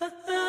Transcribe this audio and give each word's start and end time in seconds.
Uh-huh. 0.00 0.36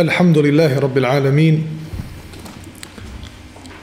الحمد 0.00 0.38
لله 0.38 0.78
رب 0.78 0.98
العالمين 0.98 1.66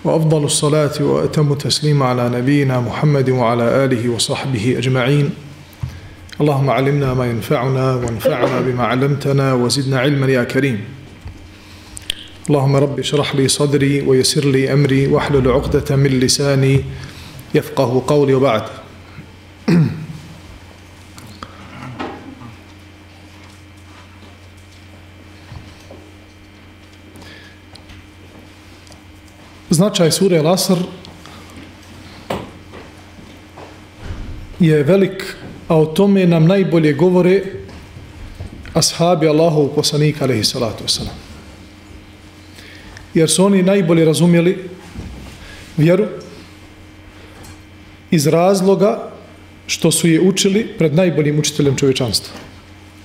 وأفضل 0.03 0.43
الصلاة 0.43 0.91
وأتم 1.01 1.51
التسليم 1.51 2.03
على 2.03 2.29
نبينا 2.29 2.79
محمد 2.79 3.29
وعلى 3.29 3.85
آله 3.85 4.09
وصحبه 4.09 4.75
أجمعين. 4.77 5.29
اللهم 6.41 6.69
علمنا 6.69 7.13
ما 7.13 7.25
ينفعنا 7.25 7.95
وانفعنا 7.95 8.61
بما 8.61 8.83
علمتنا 8.83 9.53
وزدنا 9.53 9.99
علما 9.99 10.27
يا 10.27 10.43
كريم. 10.43 10.81
اللهم 12.49 12.75
رب 12.75 12.99
اشرح 12.99 13.35
لي 13.35 13.47
صدري 13.47 14.01
ويسر 14.01 14.45
لي 14.45 14.73
أمري 14.73 15.07
واحلل 15.07 15.51
عقدة 15.51 15.95
من 15.95 16.19
لساني 16.19 16.83
يفقه 17.55 18.03
قولي 18.07 18.33
وبعد. 18.33 18.63
Značaj 29.69 30.11
sure 30.11 30.39
Al-Asr 30.39 30.79
je 34.59 34.83
velik, 34.83 35.35
a 35.67 35.75
o 35.75 35.85
tome 35.85 36.25
nam 36.25 36.47
najbolje 36.47 36.93
govore 36.93 37.41
ashabi 38.73 39.27
Allahov 39.27 39.67
poslanika, 39.75 40.23
alaihi 40.25 40.43
salatu 40.43 40.83
wasalam. 40.83 41.15
Jer 43.13 43.29
su 43.29 43.45
oni 43.45 43.63
najbolje 43.63 44.05
razumjeli 44.05 44.69
vjeru 45.77 46.05
iz 48.11 48.27
razloga 48.27 49.11
što 49.67 49.91
su 49.91 50.07
je 50.07 50.21
učili 50.21 50.67
pred 50.77 50.95
najboljim 50.95 51.39
učiteljem 51.39 51.75
čovječanstva. 51.75 52.33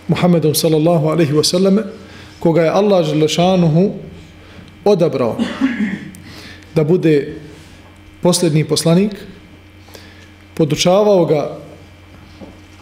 Muhammedom 0.09 0.55
sallallahu 0.55 1.07
alaihi 1.09 1.33
wasallam, 1.33 1.83
koga 2.39 2.63
je 2.63 2.71
Allah 2.71 3.07
želešanuhu 3.07 3.91
odabrao 4.85 5.37
da 6.75 6.85
bude 6.85 7.37
posljednji 8.23 8.65
poslanik, 8.65 9.13
podučavao 10.55 11.25
ga 11.25 11.59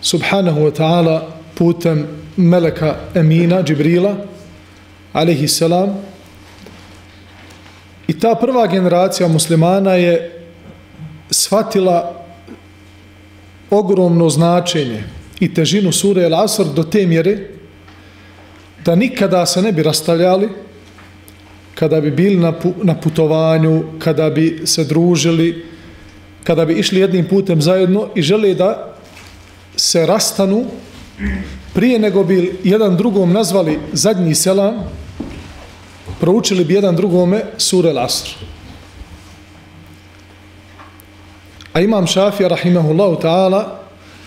subhanahu 0.00 0.60
wa 0.60 0.72
ta'ala 0.72 1.26
putem 1.54 2.06
meleka 2.36 2.96
Emina, 3.14 3.62
Džibrila, 3.62 4.16
alaihi 5.12 5.48
salam, 5.48 5.96
i 8.08 8.18
ta 8.18 8.34
prva 8.34 8.66
generacija 8.66 9.28
muslimana 9.28 9.94
je 9.94 10.42
shvatila 11.30 12.24
ogromno 13.70 14.28
značenje 14.28 15.04
i 15.40 15.54
težinu 15.54 15.92
sure 15.92 16.22
El 16.22 16.34
Asr 16.34 16.64
do 16.74 16.82
te 16.82 17.06
mjere 17.06 17.38
da 18.84 18.94
nikada 18.94 19.46
se 19.46 19.62
ne 19.62 19.72
bi 19.72 19.82
rastavljali 19.82 20.48
kada 21.80 22.00
bi 22.00 22.10
bili 22.10 22.36
na, 22.36 22.52
na 22.82 22.94
putovanju, 22.94 23.82
kada 23.98 24.30
bi 24.30 24.60
se 24.64 24.84
družili, 24.84 25.64
kada 26.44 26.64
bi 26.64 26.74
išli 26.76 27.00
jednim 27.00 27.24
putem 27.24 27.62
zajedno 27.62 28.08
i 28.14 28.22
žele 28.22 28.54
da 28.54 28.94
se 29.76 30.06
rastanu 30.06 30.64
prije 31.74 31.98
nego 31.98 32.24
bi 32.24 32.58
jedan 32.64 32.96
drugom 32.96 33.32
nazvali 33.32 33.78
zadnji 33.92 34.34
selam, 34.34 34.74
proučili 36.20 36.64
bi 36.64 36.74
jedan 36.74 36.96
drugome 36.96 37.42
sure 37.56 37.92
Lasr. 37.92 38.28
A 41.72 41.80
imam 41.80 42.06
Šafija, 42.06 42.48
rahimahullahu 42.48 43.16
ta'ala, 43.22 43.64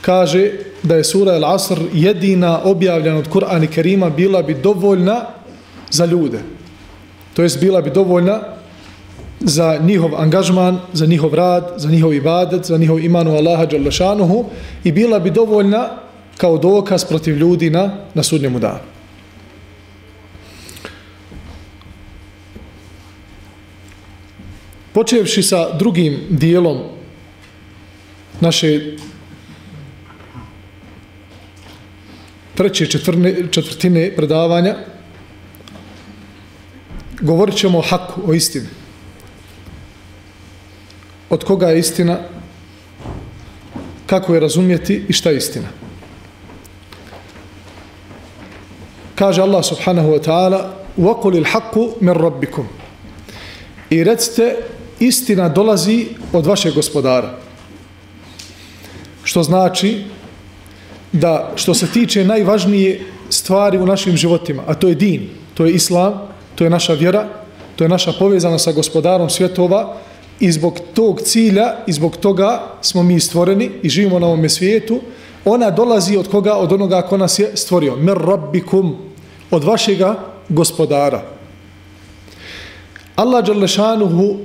kaže 0.01 0.51
da 0.83 0.95
je 0.95 1.03
sura 1.03 1.37
Al-Asr 1.37 1.79
jedina 1.93 2.61
objavljena 2.63 3.17
od 3.17 3.29
Kur'ana 3.29 3.67
Kerima 3.67 4.09
bila 4.09 4.41
bi 4.41 4.53
dovoljna 4.53 5.25
za 5.91 6.05
ljude 6.05 6.39
to 7.33 7.43
jest 7.43 7.59
bila 7.59 7.81
bi 7.81 7.89
dovoljna 7.89 8.39
za 9.39 9.79
njihov 9.83 10.15
angažman, 10.15 10.79
za 10.93 11.05
njihov 11.05 11.33
rad, 11.33 11.73
za 11.77 11.89
njihov 11.89 12.13
ibadet, 12.13 12.65
za 12.65 12.77
njihov 12.77 12.99
imanu 12.99 13.35
Allaha 13.35 13.65
Đalešanuhu 13.65 14.45
i 14.83 14.91
bila 14.91 15.19
bi 15.19 15.31
dovoljna 15.31 15.89
kao 16.37 16.57
dokaz 16.57 17.05
protiv 17.05 17.37
ljudi 17.37 17.69
na, 17.69 17.97
na 18.13 18.23
sudnjemu 18.23 18.59
danu. 18.59 18.79
Počevši 24.93 25.43
sa 25.43 25.77
drugim 25.77 26.19
dijelom 26.29 26.77
naše 28.41 28.95
treće 32.55 32.85
četvrne, 32.85 33.35
četvrtine 33.51 34.11
predavanja, 34.15 34.75
govorit 37.20 37.56
ćemo 37.56 37.78
o 37.78 37.82
haku, 37.82 38.20
o 38.26 38.34
istini. 38.34 38.66
Od 41.30 41.44
koga 41.44 41.68
je 41.68 41.78
istina, 41.78 42.18
kako 44.06 44.34
je 44.34 44.40
razumjeti 44.40 45.04
i 45.08 45.12
šta 45.12 45.30
je 45.30 45.36
istina. 45.36 45.68
Kaže 49.14 49.42
Allah 49.42 49.64
subhanahu 49.64 50.08
wa 50.08 50.22
ta'ala 50.22 50.78
وَقُلِ 50.98 51.36
الْحَقُّ 51.44 52.00
مِنْ 52.00 52.14
رَبِّكُمْ 52.14 52.64
I 53.90 54.04
recite, 54.04 54.56
istina 55.00 55.48
dolazi 55.48 56.06
od 56.32 56.46
vašeg 56.46 56.74
gospodara. 56.74 57.38
Što 59.24 59.42
znači 59.42 60.04
da 61.12 61.52
što 61.56 61.74
se 61.74 61.86
tiče 61.86 62.24
najvažnije 62.24 63.00
stvari 63.30 63.78
u 63.78 63.86
našim 63.86 64.16
životima, 64.16 64.62
a 64.66 64.74
to 64.74 64.88
je 64.88 64.94
din, 64.94 65.28
to 65.54 65.64
je 65.64 65.72
islam, 65.72 66.28
To 66.55 66.63
je 66.63 66.69
naša 66.69 66.93
vjera, 66.93 67.27
to 67.75 67.83
je 67.83 67.89
naša 67.89 68.13
povezana 68.19 68.59
sa 68.59 68.71
gospodarom 68.71 69.29
svjetova 69.29 69.97
i 70.39 70.51
zbog 70.51 70.79
tog 70.93 71.21
cilja 71.21 71.75
i 71.87 71.93
zbog 71.93 72.17
toga 72.17 72.61
smo 72.81 73.03
mi 73.03 73.19
stvoreni 73.19 73.69
i 73.83 73.89
živimo 73.89 74.19
na 74.19 74.27
ovome 74.27 74.49
svijetu. 74.49 74.99
Ona 75.45 75.71
dolazi 75.71 76.17
od 76.17 76.27
koga? 76.27 76.53
Od 76.53 76.73
onoga 76.73 77.01
ko 77.01 77.17
nas 77.17 77.39
je 77.39 77.51
stvorio. 77.55 77.95
Mer 77.95 78.17
rabbikum, 78.17 78.95
od 79.51 79.63
vašega 79.63 80.15
gospodara. 80.49 81.21
Allah 83.15 83.45
Đalešanuhu, 83.45 84.37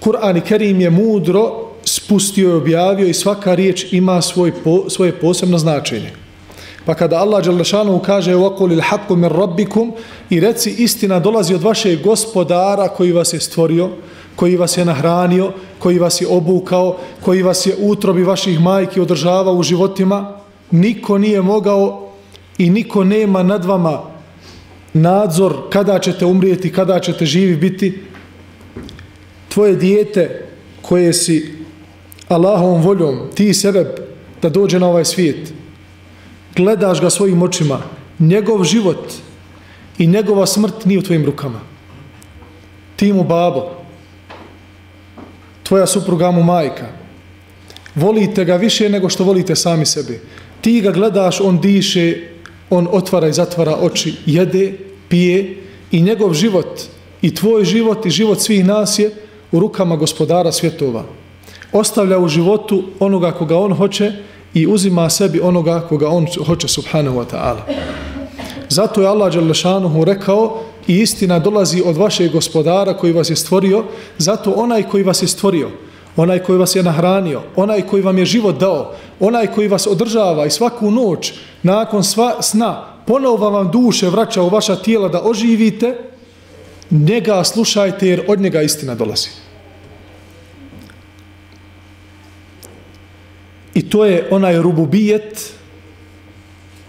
Kur'an 0.00 0.36
i 0.36 0.40
Kerim 0.40 0.80
je 0.80 0.90
mudro 0.90 1.66
spustio 1.84 2.50
i 2.50 2.52
objavio 2.52 3.06
i 3.06 3.14
svaka 3.14 3.54
riječ 3.54 3.92
ima 3.92 4.22
svoj 4.22 4.52
po, 4.64 4.90
svoje 4.90 5.12
posebno 5.12 5.58
značenje. 5.58 6.25
Pa 6.85 6.93
kada 6.93 7.17
Allah 7.17 7.43
Đalešanu 7.43 7.99
kaže 7.99 8.35
وَقُلِ 8.35 8.79
الْحَقُّ 8.79 9.11
مِنْ 9.11 9.29
رَبِّكُمْ 9.29 9.91
i 10.29 10.39
reci 10.39 10.75
istina 10.77 11.19
dolazi 11.19 11.53
od 11.55 11.61
vašeg 11.61 12.01
gospodara 12.03 12.87
koji 12.87 13.11
vas 13.11 13.33
je 13.33 13.39
stvorio, 13.39 13.89
koji 14.35 14.57
vas 14.57 14.77
je 14.77 14.85
nahranio, 14.85 15.51
koji 15.79 15.99
vas 15.99 16.21
je 16.21 16.27
obukao, 16.27 16.97
koji 17.21 17.43
vas 17.43 17.65
je 17.65 17.75
utrobi 17.79 18.23
vaših 18.23 18.59
majki 18.59 18.99
održavao 18.99 19.53
u 19.53 19.63
životima, 19.63 20.37
niko 20.71 21.17
nije 21.17 21.41
mogao 21.41 22.11
i 22.57 22.69
niko 22.69 23.03
nema 23.03 23.43
nad 23.43 23.65
vama 23.65 24.01
nadzor 24.93 25.53
kada 25.69 25.99
ćete 25.99 26.25
umrijeti, 26.25 26.71
kada 26.71 26.99
ćete 26.99 27.25
živi 27.25 27.55
biti. 27.55 27.99
Tvoje 29.49 29.75
dijete 29.75 30.47
koje 30.81 31.13
si 31.13 31.53
Allahom 32.27 32.81
voljom, 32.81 33.19
ti 33.35 33.53
sebe 33.53 33.95
da 34.41 34.49
dođe 34.49 34.79
na 34.79 34.87
ovaj 34.87 35.05
svijet, 35.05 35.53
gledaš 36.56 37.00
ga 37.00 37.10
svojim 37.10 37.42
očima, 37.42 37.82
njegov 38.18 38.64
život 38.64 39.12
i 39.98 40.06
njegova 40.06 40.46
smrt 40.46 40.84
nije 40.84 40.98
u 40.98 41.02
tvojim 41.02 41.24
rukama. 41.24 41.60
Ti 42.96 43.12
mu 43.12 43.24
babo, 43.24 43.70
tvoja 45.62 45.86
supruga 45.86 46.30
mu 46.30 46.42
majka, 46.42 46.86
volite 47.94 48.44
ga 48.44 48.56
više 48.56 48.88
nego 48.88 49.08
što 49.08 49.24
volite 49.24 49.56
sami 49.56 49.86
sebi. 49.86 50.20
Ti 50.60 50.80
ga 50.80 50.90
gledaš, 50.90 51.40
on 51.40 51.60
diše, 51.60 52.28
on 52.70 52.88
otvara 52.90 53.28
i 53.28 53.32
zatvara 53.32 53.76
oči, 53.80 54.14
jede, 54.26 54.72
pije 55.08 55.56
i 55.90 56.02
njegov 56.02 56.34
život 56.34 56.80
i 57.22 57.34
tvoj 57.34 57.64
život 57.64 58.06
i 58.06 58.10
život 58.10 58.40
svih 58.40 58.64
nas 58.64 58.98
je 58.98 59.10
u 59.52 59.60
rukama 59.60 59.96
gospodara 59.96 60.52
svjetova. 60.52 61.04
Ostavlja 61.72 62.18
u 62.18 62.28
životu 62.28 62.84
onoga 62.98 63.30
koga 63.32 63.58
on 63.58 63.72
hoće 63.72 64.12
i 64.56 64.66
uzima 64.66 65.10
sebi 65.10 65.40
onoga 65.40 65.80
koga 65.88 66.08
on 66.08 66.26
hoće 66.46 66.68
subhanahu 66.68 67.18
wa 67.18 67.24
ta'ala. 67.32 67.60
Zato 68.68 69.02
je 69.02 69.08
Allah 69.08 69.32
Đalešanuhu 69.32 70.04
rekao 70.04 70.62
i 70.86 71.00
istina 71.00 71.38
dolazi 71.38 71.82
od 71.86 71.96
vašeg 71.96 72.32
gospodara 72.32 72.94
koji 72.94 73.12
vas 73.12 73.30
je 73.30 73.36
stvorio, 73.36 73.84
zato 74.18 74.52
onaj 74.52 74.82
koji 74.82 75.04
vas 75.04 75.22
je 75.22 75.28
stvorio, 75.28 75.70
onaj 76.16 76.38
koji 76.38 76.58
vas 76.58 76.76
je 76.76 76.82
nahranio, 76.82 77.42
onaj 77.56 77.82
koji 77.82 78.02
vam 78.02 78.18
je 78.18 78.24
život 78.24 78.58
dao, 78.58 78.94
onaj 79.20 79.46
koji 79.46 79.68
vas 79.68 79.86
održava 79.86 80.46
i 80.46 80.50
svaku 80.50 80.90
noć 80.90 81.32
nakon 81.62 82.04
sva 82.04 82.42
sna 82.42 82.84
ponovo 83.06 83.50
vam 83.50 83.70
duše 83.70 84.08
vraća 84.08 84.42
u 84.42 84.48
vaša 84.48 84.76
tijela 84.76 85.08
da 85.08 85.22
oživite, 85.22 85.96
njega 86.90 87.44
slušajte 87.44 88.08
jer 88.08 88.24
od 88.28 88.40
njega 88.40 88.62
istina 88.62 88.94
dolazi. 88.94 89.45
I 93.76 93.82
to 93.88 94.04
je 94.04 94.28
onaj 94.30 94.56
rububijet 94.62 95.52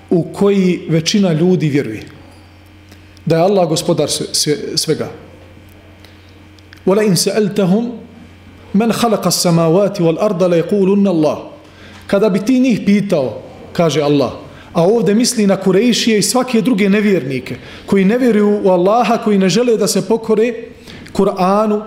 u 0.10 0.24
koji 0.34 0.88
većina 0.90 1.34
ljudi 1.34 1.70
vjeruje. 1.70 2.04
Da 3.26 3.36
je 3.36 3.42
Allah 3.42 3.68
gospodar 3.70 4.10
svega. 4.76 5.10
Wala 6.86 7.04
in 7.04 7.20
sa'altahum 7.20 7.92
man 8.74 8.92
khalaqa 8.92 9.28
as-samawati 9.28 10.00
wal 10.00 10.16
arda 10.20 10.48
la 10.48 10.58
yaquluna 10.58 11.10
Allah. 11.10 11.38
Kada 12.08 12.30
bi 12.30 12.40
ti 12.40 12.60
njih 12.60 12.80
pitao, 12.86 13.42
kaže 13.74 14.02
Allah, 14.02 14.32
a 14.74 14.84
ovde 14.84 15.16
misli 15.16 15.48
na 15.48 15.58
Kurejšije 15.58 16.20
i 16.20 16.24
svake 16.24 16.62
druge 16.62 16.90
nevjernike, 16.90 17.56
koji 17.86 18.06
ne 18.06 18.18
vjeruju 18.18 18.62
u 18.64 18.70
Allaha, 18.70 19.18
koji 19.18 19.38
ne 19.38 19.50
žele 19.50 19.78
da 19.78 19.88
se 19.88 20.08
pokore 20.08 20.54
Kur'anu 21.14 21.82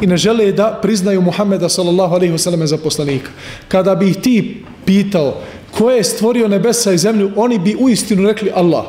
i 0.00 0.06
ne 0.06 0.16
žele 0.16 0.52
da 0.52 0.78
priznaju 0.82 1.20
Muhammeda 1.22 1.68
sallallahu 1.68 2.14
alaihi 2.14 2.32
wasallam 2.32 2.66
za 2.66 2.76
poslanika. 2.78 3.30
Kada 3.68 3.94
bi 3.94 4.14
ti 4.14 4.64
pitao 4.84 5.40
ko 5.70 5.90
je 5.90 6.04
stvorio 6.04 6.48
nebesa 6.48 6.92
i 6.92 6.98
zemlju, 6.98 7.30
oni 7.36 7.58
bi 7.58 7.76
uistinu 7.78 8.26
rekli 8.26 8.50
Allah. 8.54 8.84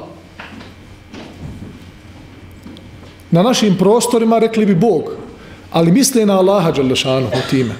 Na 3.31 3.43
našim 3.43 3.77
prostorima 3.77 4.39
rekli 4.39 4.65
bi 4.65 4.75
Bog, 4.75 5.03
ali 5.71 5.91
misle 5.91 6.25
na 6.25 6.39
Allaha 6.39 6.71
Đalešanu 6.71 7.27
u 7.27 7.49
time. 7.49 7.75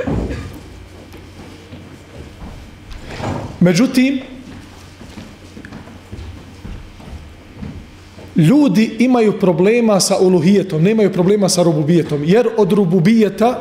Međutim, 3.60 4.22
ljudi 8.40 8.96
imaju 9.00 9.40
problema 9.40 10.00
sa 10.00 10.18
uluhijetom, 10.18 10.84
nemaju 10.84 11.14
problema 11.14 11.50
sa 11.50 11.64
rububijetom, 11.64 12.24
jer 12.24 12.48
od 12.58 12.72
rububijeta, 12.72 13.60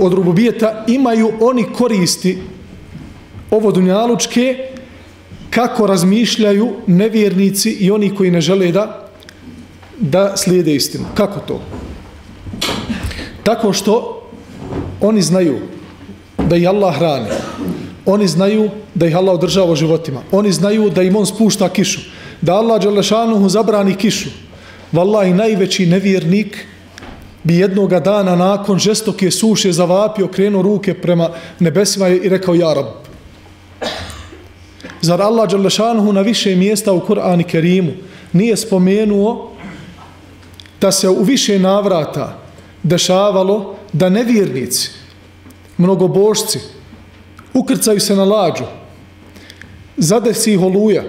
od 0.00 0.12
rububijeta 0.12 0.84
imaju 0.88 1.32
oni 1.40 1.64
koristi 1.64 2.38
ovo 3.50 3.72
dunjalučke 3.72 4.56
kako 5.50 5.86
razmišljaju 5.86 6.72
nevjernici 6.86 7.70
i 7.70 7.90
oni 7.90 8.14
koji 8.14 8.30
ne 8.30 8.40
žele 8.40 8.72
da 8.72 8.98
da 10.00 10.36
slijede 10.36 10.74
istinu. 10.74 11.04
Kako 11.14 11.40
to? 11.40 11.60
Tako 13.42 13.72
što 13.72 14.22
oni 15.00 15.22
znaju 15.22 15.58
da 16.48 16.56
ih 16.56 16.68
Allah 16.68 16.96
hrani. 16.98 17.28
Oni 18.06 18.28
znaju 18.28 18.70
da 18.94 19.06
ih 19.06 19.16
Allah 19.16 19.34
održava 19.34 19.76
životima. 19.76 20.20
Oni 20.32 20.52
znaju 20.52 20.90
da 20.90 21.02
im 21.02 21.16
on 21.16 21.26
spušta 21.26 21.68
kišu 21.68 22.00
da 22.42 22.54
Allah 22.54 22.82
Đalešanuhu 22.82 23.48
zabrani 23.48 23.94
kišu. 23.94 24.28
Wallahi, 24.92 25.34
najveći 25.34 25.86
nevjernik 25.86 26.66
bi 27.42 27.56
jednoga 27.56 28.00
dana 28.00 28.36
nakon 28.36 28.78
žestoke 28.78 29.30
suše 29.30 29.72
zavapio, 29.72 30.28
krenuo 30.28 30.62
ruke 30.62 30.94
prema 30.94 31.30
nebesima 31.58 32.08
i 32.08 32.28
rekao 32.28 32.54
Ja 32.54 32.74
Rab. 32.74 32.86
Zar 35.00 35.22
Allah 35.22 35.50
Đalešanuhu 35.50 36.12
na 36.12 36.20
više 36.20 36.56
mjesta 36.56 36.92
u 36.92 37.00
Kur'ani 37.00 37.44
Kerimu 37.44 37.92
nije 38.32 38.56
spomenuo 38.56 39.52
da 40.80 40.92
se 40.92 41.08
u 41.08 41.22
više 41.22 41.58
navrata 41.58 42.38
dešavalo 42.82 43.74
da 43.92 44.08
nevjernici, 44.08 44.90
mnogobožci, 45.78 46.58
ukrcaju 47.54 48.00
se 48.00 48.16
na 48.16 48.24
lađu, 48.24 48.64
zadesi 49.96 50.52
ih 50.52 50.60
oluja, 50.60 51.02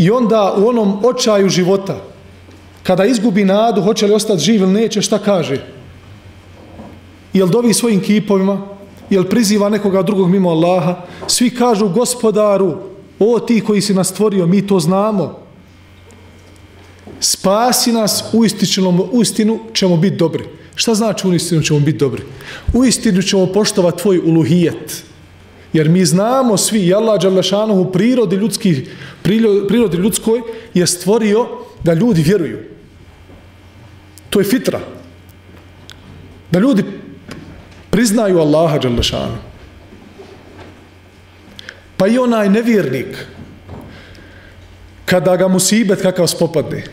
I 0.00 0.10
onda 0.10 0.54
u 0.56 0.68
onom 0.68 1.04
očaju 1.04 1.48
života, 1.48 1.96
kada 2.82 3.04
izgubi 3.04 3.44
nadu, 3.44 3.82
hoće 3.82 4.06
li 4.06 4.14
ostati 4.14 4.42
živ 4.42 4.62
ili 4.62 4.72
neće, 4.72 5.02
šta 5.02 5.18
kaže? 5.18 5.60
Jel 7.32 7.48
dovi 7.48 7.74
svojim 7.74 8.00
kipovima? 8.00 8.60
Jel 9.10 9.24
priziva 9.24 9.68
nekoga 9.68 10.02
drugog 10.02 10.30
mimo 10.30 10.50
Allaha? 10.50 10.96
Svi 11.26 11.50
kažu 11.50 11.88
gospodaru, 11.88 12.74
o 13.18 13.38
ti 13.40 13.60
koji 13.60 13.80
si 13.80 13.94
nas 13.94 14.08
stvorio, 14.08 14.46
mi 14.46 14.66
to 14.66 14.80
znamo. 14.80 15.38
Spasi 17.20 17.92
nas 17.92 18.24
u 18.32 18.44
istinu, 18.44 19.08
u 19.12 19.22
istinu 19.22 19.58
ćemo 19.74 19.96
biti 19.96 20.16
dobri. 20.16 20.44
Šta 20.74 20.94
znači 20.94 21.28
u 21.28 21.34
istinu 21.34 21.62
ćemo 21.62 21.80
biti 21.80 21.98
dobri? 21.98 22.22
U 22.74 22.84
istinu 22.84 23.22
ćemo 23.22 23.46
poštovati 23.46 24.02
tvoj 24.02 24.18
uluhijet. 24.18 25.09
Jer 25.72 25.88
mi 25.88 26.04
znamo 26.04 26.56
svi, 26.56 26.80
i 26.86 26.94
Allah 26.94 27.20
Đalešanu 27.22 27.74
u 27.74 27.92
prirodi, 27.92 28.36
ljudski, 28.36 28.86
prirodi 29.68 29.96
ljudskoj 29.96 30.40
je 30.74 30.86
stvorio 30.86 31.46
da 31.84 31.92
ljudi 31.94 32.22
vjeruju. 32.22 32.58
To 34.30 34.40
je 34.40 34.44
fitra. 34.44 34.80
Da 36.50 36.58
ljudi 36.58 36.84
priznaju 37.90 38.38
Allaha 38.38 38.78
Đalešanu. 38.78 39.36
Pa 41.96 42.06
i 42.06 42.18
onaj 42.18 42.48
nevjernik, 42.48 43.26
kada 45.04 45.36
ga 45.36 45.48
musibet 45.48 46.02
kakav 46.02 46.26
spopadne, 46.26 46.84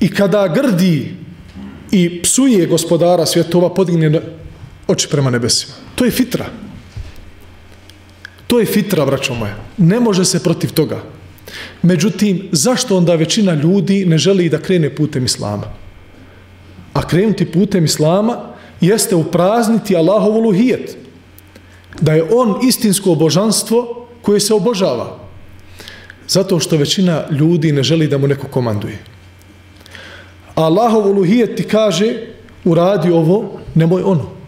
i 0.00 0.10
kada 0.14 0.48
grdi 0.48 1.14
i 1.90 2.22
psuje 2.22 2.66
gospodara 2.66 3.26
svjetova, 3.26 3.74
podigne 3.74 4.20
oči 4.86 5.08
prema 5.10 5.30
nebesima. 5.30 5.72
To 5.94 6.04
je 6.04 6.10
fitra. 6.10 6.46
To 8.50 8.58
je 8.58 8.66
fitra, 8.66 9.06
braćo 9.06 9.34
moja. 9.34 9.54
Ne 9.78 10.00
može 10.00 10.24
se 10.24 10.42
protiv 10.42 10.72
toga. 10.72 11.02
Međutim, 11.82 12.48
zašto 12.52 12.96
onda 12.96 13.14
većina 13.14 13.54
ljudi 13.54 14.04
ne 14.06 14.18
želi 14.18 14.48
da 14.48 14.58
krene 14.58 14.90
putem 14.90 15.24
Islama? 15.24 15.70
A 16.92 17.06
krenuti 17.06 17.46
putem 17.46 17.84
Islama 17.84 18.38
jeste 18.80 19.14
uprazniti 19.14 19.96
Allahovu 19.96 20.40
luhijet. 20.40 20.96
Da 22.00 22.12
je 22.12 22.24
on 22.32 22.58
istinsko 22.66 23.14
božanstvo 23.14 24.06
koje 24.22 24.40
se 24.40 24.54
obožava. 24.54 25.18
Zato 26.28 26.58
što 26.60 26.76
većina 26.76 27.24
ljudi 27.30 27.72
ne 27.72 27.82
želi 27.82 28.08
da 28.08 28.18
mu 28.18 28.26
neko 28.26 28.46
komanduje. 28.48 28.98
Allahovu 30.54 31.12
luhijet 31.12 31.56
ti 31.56 31.62
kaže 31.62 32.26
uradi 32.64 33.10
ovo, 33.10 33.60
nemoj 33.74 34.02
ono. 34.02 34.39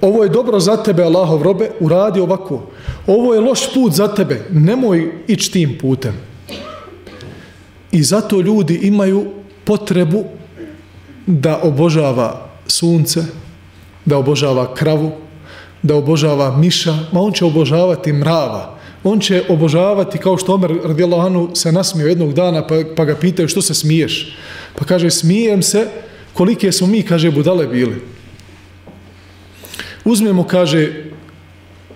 Ovo 0.00 0.22
je 0.22 0.28
dobro 0.28 0.60
za 0.60 0.76
tebe, 0.76 1.02
Allahov 1.02 1.42
robe, 1.42 1.70
uradi 1.80 2.20
ovako. 2.20 2.62
Ovo 3.06 3.34
je 3.34 3.40
loš 3.40 3.74
put 3.74 3.92
za 3.92 4.08
tebe, 4.08 4.46
nemoj 4.50 5.12
ići 5.26 5.52
tim 5.52 5.78
putem. 5.80 6.14
I 7.92 8.02
zato 8.02 8.40
ljudi 8.40 8.74
imaju 8.82 9.24
potrebu 9.64 10.24
da 11.26 11.60
obožava 11.62 12.48
sunce, 12.66 13.24
da 14.04 14.18
obožava 14.18 14.74
kravu, 14.74 15.12
da 15.82 15.94
obožava 15.94 16.56
miša, 16.56 16.98
ma 17.12 17.20
on 17.20 17.32
će 17.32 17.44
obožavati 17.44 18.12
mrava. 18.12 18.74
On 19.04 19.20
će 19.20 19.42
obožavati, 19.48 20.18
kao 20.18 20.38
što 20.38 20.54
Omer 20.54 20.72
radijallahu 20.84 21.26
anhu 21.26 21.50
se 21.54 21.72
nasmio 21.72 22.06
jednog 22.06 22.32
dana, 22.32 22.66
pa, 22.66 22.74
pa 22.96 23.04
ga 23.04 23.16
pitaju 23.16 23.48
što 23.48 23.62
se 23.62 23.74
smiješ. 23.74 24.36
Pa 24.78 24.84
kaže, 24.84 25.10
smijem 25.10 25.62
se 25.62 25.88
kolike 26.32 26.72
smo 26.72 26.86
mi, 26.86 27.02
kaže, 27.02 27.30
budale 27.30 27.66
bili. 27.66 28.13
Uzmemo, 30.04 30.44
kaže, 30.44 31.04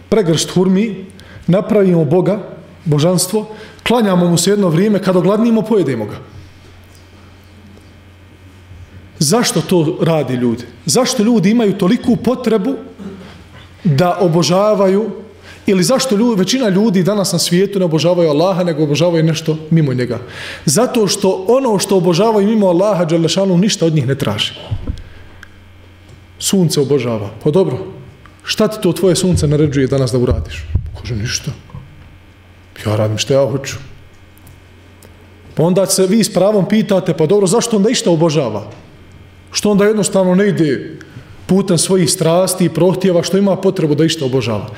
pregršt 0.09 0.51
hurmi, 0.51 1.05
napravimo 1.47 2.05
Boga, 2.05 2.39
božanstvo, 2.85 3.47
klanjamo 3.87 4.29
mu 4.29 4.39
se 4.39 4.51
jedno 4.51 4.69
vrijeme, 4.69 5.03
kad 5.03 5.17
ogladnimo, 5.17 5.63
pojedemo 5.63 6.05
ga. 6.05 6.17
Zašto 9.19 9.61
to 9.61 9.99
radi 10.03 10.35
ljudi? 10.35 10.65
Zašto 10.87 11.23
ljudi 11.23 11.51
imaju 11.51 11.79
toliku 11.79 12.17
potrebu 12.17 12.75
da 13.85 14.19
obožavaju 14.21 15.11
ili 15.67 15.83
zašto 15.83 16.17
ljudi, 16.17 16.39
većina 16.39 16.69
ljudi 16.69 17.03
danas 17.03 17.33
na 17.33 17.39
svijetu 17.39 17.79
ne 17.79 17.85
obožavaju 17.85 18.31
Allaha, 18.31 18.65
nego 18.65 18.83
obožavaju 18.83 19.25
nešto 19.25 19.57
mimo 19.71 19.95
njega? 19.95 20.19
Zato 20.65 21.07
što 21.07 21.45
ono 21.49 21.79
što 21.79 21.97
obožavaju 21.97 22.47
mimo 22.47 22.67
Allaha, 22.67 23.05
Đalešanu, 23.05 23.59
ništa 23.59 23.87
od 23.87 23.95
njih 23.95 24.07
ne 24.07 24.15
traži. 24.15 24.53
Sunce 26.39 26.81
obožava. 26.81 27.31
Pa 27.45 27.51
dobro, 27.51 27.79
šta 28.49 28.69
ti 28.69 28.81
to 28.81 28.93
tvoje 28.93 29.17
sunce 29.17 29.47
naređuje 29.47 29.87
danas 29.87 30.13
da 30.13 30.19
uradiš? 30.19 30.65
Kaže, 31.01 31.17
ništa. 31.17 31.51
Ja 32.87 32.97
radim 32.97 33.19
što 33.19 33.35
ja 33.35 33.51
hoću. 33.51 33.77
Pa 35.55 35.63
onda 35.63 35.87
se 35.87 36.07
vi 36.07 36.25
s 36.25 36.33
pravom 36.33 36.69
pitate, 36.69 37.15
pa 37.15 37.27
dobro, 37.27 37.47
zašto 37.47 37.77
onda 37.77 37.91
išta 37.91 38.11
obožava? 38.11 38.71
Što 39.53 39.71
onda 39.71 39.85
jednostavno 39.85 40.35
ne 40.35 40.49
ide 40.49 40.97
putem 41.47 41.79
svojih 41.79 42.11
strasti 42.11 42.65
i 42.65 42.73
prohtjeva, 42.73 43.23
što 43.23 43.39
ima 43.39 43.57
potrebu 43.57 43.95
da 43.95 44.05
išta 44.05 44.25
obožava? 44.25 44.71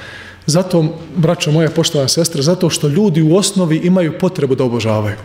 Zato, 0.47 0.85
braćo 1.17 1.53
moja 1.53 1.71
poštovana 1.71 2.09
sestra, 2.09 2.43
zato 2.43 2.71
što 2.71 2.89
ljudi 2.89 3.23
u 3.23 3.37
osnovi 3.37 3.77
imaju 3.85 4.19
potrebu 4.19 4.55
da 4.55 4.65
obožavaju. 4.65 5.17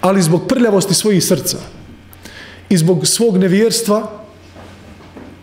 Ali 0.00 0.22
zbog 0.22 0.48
prljavosti 0.48 0.94
svojih 0.94 1.24
srca 1.24 1.58
i 2.68 2.76
zbog 2.76 3.06
svog 3.06 3.36
nevjerstva 3.38 4.10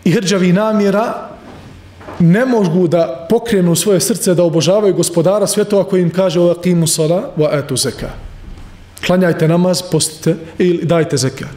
i 0.04 0.12
hrđavi 0.12 0.54
namjera 0.54 1.31
ne 2.22 2.46
mogu 2.46 2.88
da 2.88 3.26
pokrenu 3.30 3.76
svoje 3.76 4.00
srce 4.00 4.34
da 4.34 4.44
obožavaju 4.44 4.94
gospodara 4.94 5.48
svjetova 5.48 5.84
koji 5.84 6.02
im 6.02 6.10
kaže 6.10 6.40
o 6.40 6.52
akimu 6.52 6.88
sala 6.88 7.32
wa 7.38 7.50
atu 7.52 7.76
zeka. 7.76 8.10
Klanjajte 9.06 9.48
namaz, 9.48 9.82
postite 9.92 10.36
ili 10.58 10.86
dajte 10.86 11.18
zekat. 11.18 11.50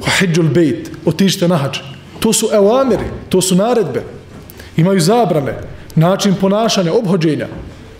O 0.00 0.10
hijđul 0.18 0.48
bejt, 0.48 0.90
otište 1.06 1.48
na 1.48 1.56
hađ. 1.56 1.78
To 2.20 2.32
su 2.32 2.48
evamiri, 2.52 3.04
to 3.28 3.40
su 3.40 3.54
naredbe. 3.54 4.02
Imaju 4.76 5.00
zabrane, 5.00 5.58
način 5.94 6.34
ponašanja, 6.40 6.92
obhođenja. 6.92 7.48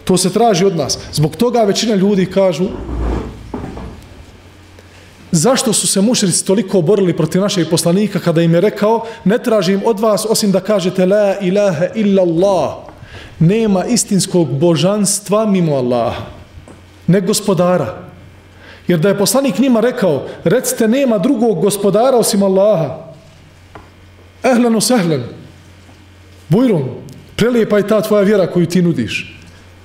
To 0.04 0.16
se 0.16 0.32
traži 0.32 0.64
od 0.64 0.76
nas. 0.76 0.98
Zbog 1.12 1.36
toga 1.36 1.62
većina 1.62 1.94
ljudi 1.94 2.26
kažu 2.26 2.64
zašto 5.32 5.72
su 5.72 5.86
se 5.86 6.00
mušrici 6.00 6.46
toliko 6.46 6.80
borili 6.80 7.16
protiv 7.16 7.40
našeg 7.40 7.68
poslanika 7.70 8.18
kada 8.18 8.42
im 8.42 8.54
je 8.54 8.60
rekao 8.60 9.06
ne 9.24 9.38
tražim 9.38 9.82
od 9.84 10.00
vas 10.00 10.26
osim 10.28 10.52
da 10.52 10.60
kažete 10.60 11.06
la 11.06 11.34
ilaha 11.40 11.86
illa 11.94 12.22
Allah 12.22 12.74
nema 13.38 13.84
istinskog 13.84 14.48
božanstva 14.48 15.46
mimo 15.46 15.74
Allaha 15.74 16.42
ne 17.06 17.20
gospodara. 17.20 17.94
Jer 18.88 18.98
da 18.98 19.08
je 19.08 19.18
poslanik 19.18 19.58
njima 19.58 19.80
rekao 19.80 20.26
recite 20.44 20.88
nema 20.88 21.18
drugog 21.18 21.60
gospodara 21.60 22.16
osim 22.16 22.42
Allaha. 22.42 23.12
Ehlenu 24.42 24.80
sehlen. 24.80 25.22
Bujrum 26.48 26.82
prelijepa 27.36 27.76
je 27.76 27.88
ta 27.88 28.00
tvoja 28.00 28.22
vjera 28.22 28.46
koju 28.46 28.66
ti 28.66 28.82
nudiš. 28.82 29.38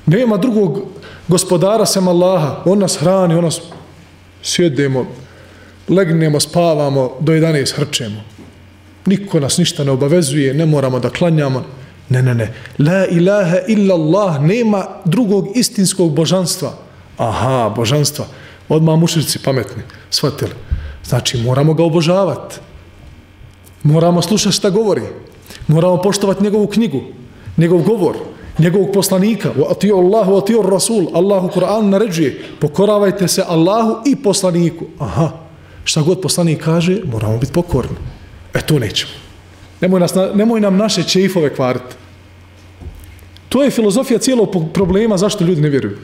Nema 0.05 0.37
drugog 0.37 0.81
gospodara 1.27 1.85
sem 1.85 2.07
Allaha. 2.07 2.55
On 2.65 2.79
nas 2.79 2.97
hrani 2.97 3.35
on 3.35 3.43
nas 3.43 3.61
sjedemo 4.43 5.05
legnemo, 5.89 6.39
spavamo, 6.39 7.17
do 7.19 7.33
11 7.33 7.73
hrčemo. 7.75 8.21
Niko 9.05 9.39
nas 9.39 9.57
ništa 9.57 9.83
ne 9.83 9.91
obavezuje, 9.91 10.53
ne 10.53 10.65
moramo 10.65 10.99
da 10.99 11.09
klanjamo. 11.09 11.63
Ne, 12.09 12.21
ne, 12.21 12.35
ne. 12.35 12.53
La 12.79 13.05
ilaha 13.05 13.57
illa 13.67 13.95
Allah, 13.95 14.41
nema 14.41 14.85
drugog 15.05 15.47
istinskog 15.55 16.11
božanstva. 16.15 16.73
Aha, 17.17 17.73
božanstva. 17.75 18.25
Odmah 18.69 18.99
mušici 18.99 19.39
pametni, 19.39 19.83
shvatili. 20.09 20.51
Znači, 21.05 21.37
moramo 21.37 21.73
ga 21.73 21.83
obožavati. 21.83 22.55
Moramo 23.83 24.21
slušati 24.21 24.55
šta 24.55 24.69
govori. 24.69 25.01
Moramo 25.67 26.01
poštovati 26.01 26.43
njegovu 26.43 26.67
knjigu, 26.67 27.01
njegov 27.57 27.81
govor, 27.81 28.15
njegovog 28.59 28.89
poslanika. 28.93 29.49
Wa 29.57 29.71
atio 29.71 29.95
Allahu, 29.95 30.31
wa 30.31 30.43
atio 30.43 30.61
Rasul. 30.61 31.07
Allahu 31.13 31.49
Kur'an 31.49 31.89
naređuje. 31.89 32.43
Pokoravajte 32.59 33.27
se 33.27 33.43
Allahu 33.47 33.95
i 34.05 34.15
poslaniku. 34.15 34.85
Aha, 34.99 35.46
šta 35.87 36.01
god 36.01 36.21
poslanik 36.21 36.63
kaže, 36.63 36.99
moramo 37.05 37.37
biti 37.37 37.53
pokorni. 37.53 37.95
E 38.53 38.61
to 38.61 38.79
nećemo. 38.79 39.11
Nemoj, 39.81 39.99
nas, 39.99 40.13
nemoj 40.33 40.61
nam 40.61 40.77
naše 40.77 41.03
čeifove 41.03 41.55
kvariti. 41.55 41.95
To 43.49 43.63
je 43.63 43.71
filozofija 43.71 44.19
cijelog 44.19 44.49
problema 44.73 45.17
zašto 45.17 45.43
ljudi 45.43 45.61
ne 45.61 45.69
vjeruju. 45.69 45.97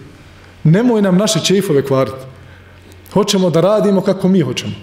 Nemoj 0.64 1.02
nam 1.02 1.18
naše 1.18 1.40
čeifove 1.40 1.86
kvariti. 1.86 2.18
Hoćemo 3.14 3.50
da 3.50 3.62
radimo 3.62 4.02
kako 4.02 4.28
mi 4.28 4.42
hoćemo. 4.42 4.74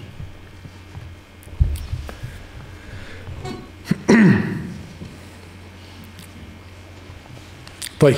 Pa 7.99 8.11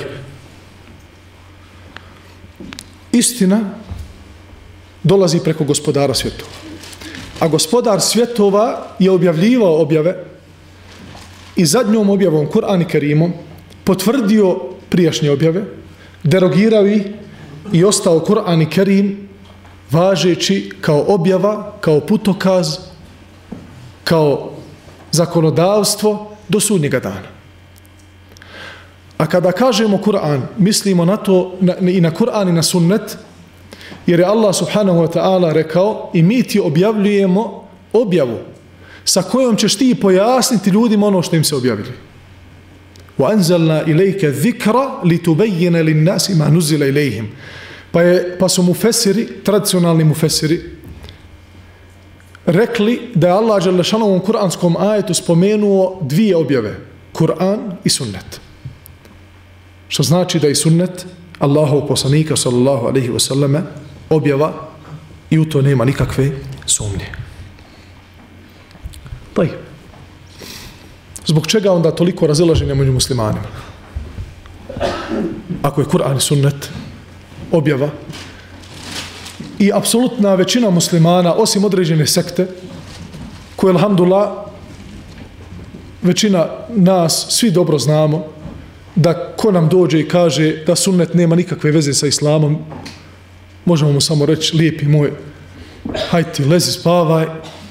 Istina 3.11 3.59
dolazi 5.03 5.39
preko 5.39 5.63
gospodara 5.63 6.13
svjetova 6.13 6.62
a 7.43 7.47
gospodar 7.47 8.01
svjetova 8.01 8.87
je 8.99 9.11
objavljivao 9.11 9.81
objave 9.81 10.23
i 11.55 11.65
zadnjom 11.65 12.09
objavom 12.09 12.47
Kur'an 12.47 12.81
i 12.81 12.87
Kerimom 12.87 13.33
potvrdio 13.83 14.59
prijašnje 14.89 15.31
objave, 15.31 15.65
derogirao 16.23 16.87
ih 16.87 17.01
i 17.73 17.83
ostao 17.83 18.19
Kur'an 18.19 18.61
i 18.61 18.69
Kerim 18.69 19.29
važeći 19.91 20.71
kao 20.81 21.05
objava, 21.07 21.73
kao 21.81 21.99
putokaz, 21.99 22.77
kao 24.03 24.51
zakonodavstvo 25.11 26.31
do 26.49 26.59
sudnjega 26.59 26.99
dana. 26.99 27.27
A 29.17 29.25
kada 29.25 29.51
kažemo 29.51 29.97
Kur'an, 29.97 30.41
mislimo 30.57 31.05
na 31.05 31.17
to 31.17 31.57
na, 31.59 31.75
i 31.77 32.01
na 32.01 32.11
Kur'an 32.11 32.49
i 32.49 32.53
na 32.53 32.63
sunnet, 32.63 33.17
Jer 34.06 34.20
je 34.20 34.26
Allah 34.26 34.54
subhanahu 34.54 34.98
wa 34.98 35.12
ta'ala 35.12 35.52
rekao 35.52 36.10
i 36.14 36.22
mi 36.22 36.42
ti 36.42 36.60
objavljujemo 36.60 37.68
objavu 37.92 38.38
sa 39.04 39.22
kojom 39.22 39.56
ćeš 39.56 39.76
ti 39.76 39.94
pojasniti 39.94 40.70
ljudima 40.70 41.06
ono 41.06 41.22
što 41.22 41.36
im 41.36 41.44
se 41.44 41.56
objavili. 41.56 41.92
وَأَنْزَلْنَا 43.18 43.82
إِلَيْكَ 43.82 44.24
ذِكْرَ 44.24 44.76
لِتُبَيِّنَ 45.04 45.76
لِلنَّاسِ 45.76 46.30
مَا 46.30 46.48
نُزِلَ 46.48 46.82
إِلَيْهِمْ 46.82 47.26
pa, 47.90 48.02
je, 48.02 48.36
pa 48.38 48.48
su 48.48 48.62
mufesiri, 48.62 49.26
tradicionalni 49.44 50.04
mufesiri, 50.04 50.60
rekli 52.46 53.00
da 53.14 53.26
je 53.26 53.32
Allah 53.32 53.64
Đalešanovom 53.64 54.20
kuranskom 54.20 54.76
ajetu 54.76 55.14
spomenuo 55.14 55.98
dvije 56.02 56.36
objave, 56.36 56.76
Kur'an 57.12 57.76
i 57.84 57.88
sunnet. 57.88 58.40
Što 59.88 60.02
znači 60.02 60.38
da 60.38 60.48
i 60.48 60.54
sunnet 60.54 61.06
Allahov 61.38 61.86
poslanika 61.86 62.36
sallallahu 62.36 62.86
alaihi 62.86 63.08
wa 63.08 63.18
sallame 63.18 63.62
objava 64.15 64.53
i 65.29 65.39
u 65.39 65.45
to 65.45 65.61
nema 65.61 65.85
nikakve 65.85 66.31
sumnje. 66.65 67.07
Pa 69.33 69.43
Zbog 71.25 71.47
čega 71.47 71.71
onda 71.71 71.91
toliko 71.91 72.27
razilaženja 72.27 72.75
među 72.75 72.91
muslimanima? 72.91 73.47
Ako 75.61 75.81
je 75.81 75.87
Kur'an 75.87 76.17
i 76.17 76.21
sunnet 76.21 76.69
objava 77.51 77.89
i 79.59 79.71
apsolutna 79.73 80.35
većina 80.35 80.69
muslimana, 80.69 81.33
osim 81.33 81.65
određene 81.65 82.07
sekte, 82.07 82.47
koje, 83.55 83.71
alhamdulillah, 83.71 84.29
većina 86.01 86.47
nas, 86.69 87.25
svi 87.29 87.51
dobro 87.51 87.79
znamo, 87.79 88.25
da 88.95 89.35
ko 89.37 89.51
nam 89.51 89.69
dođe 89.69 89.99
i 89.99 90.07
kaže 90.07 90.63
da 90.67 90.75
sunnet 90.75 91.13
nema 91.13 91.35
nikakve 91.35 91.71
veze 91.71 91.93
sa 91.93 92.07
islamom, 92.07 92.57
možemo 93.65 93.91
mu 93.91 94.01
samo 94.01 94.25
reći, 94.25 94.57
lijepi 94.57 94.85
moj, 94.85 95.11
hajti, 96.09 96.45
lezi, 96.45 96.71
spavaj, 96.71 97.25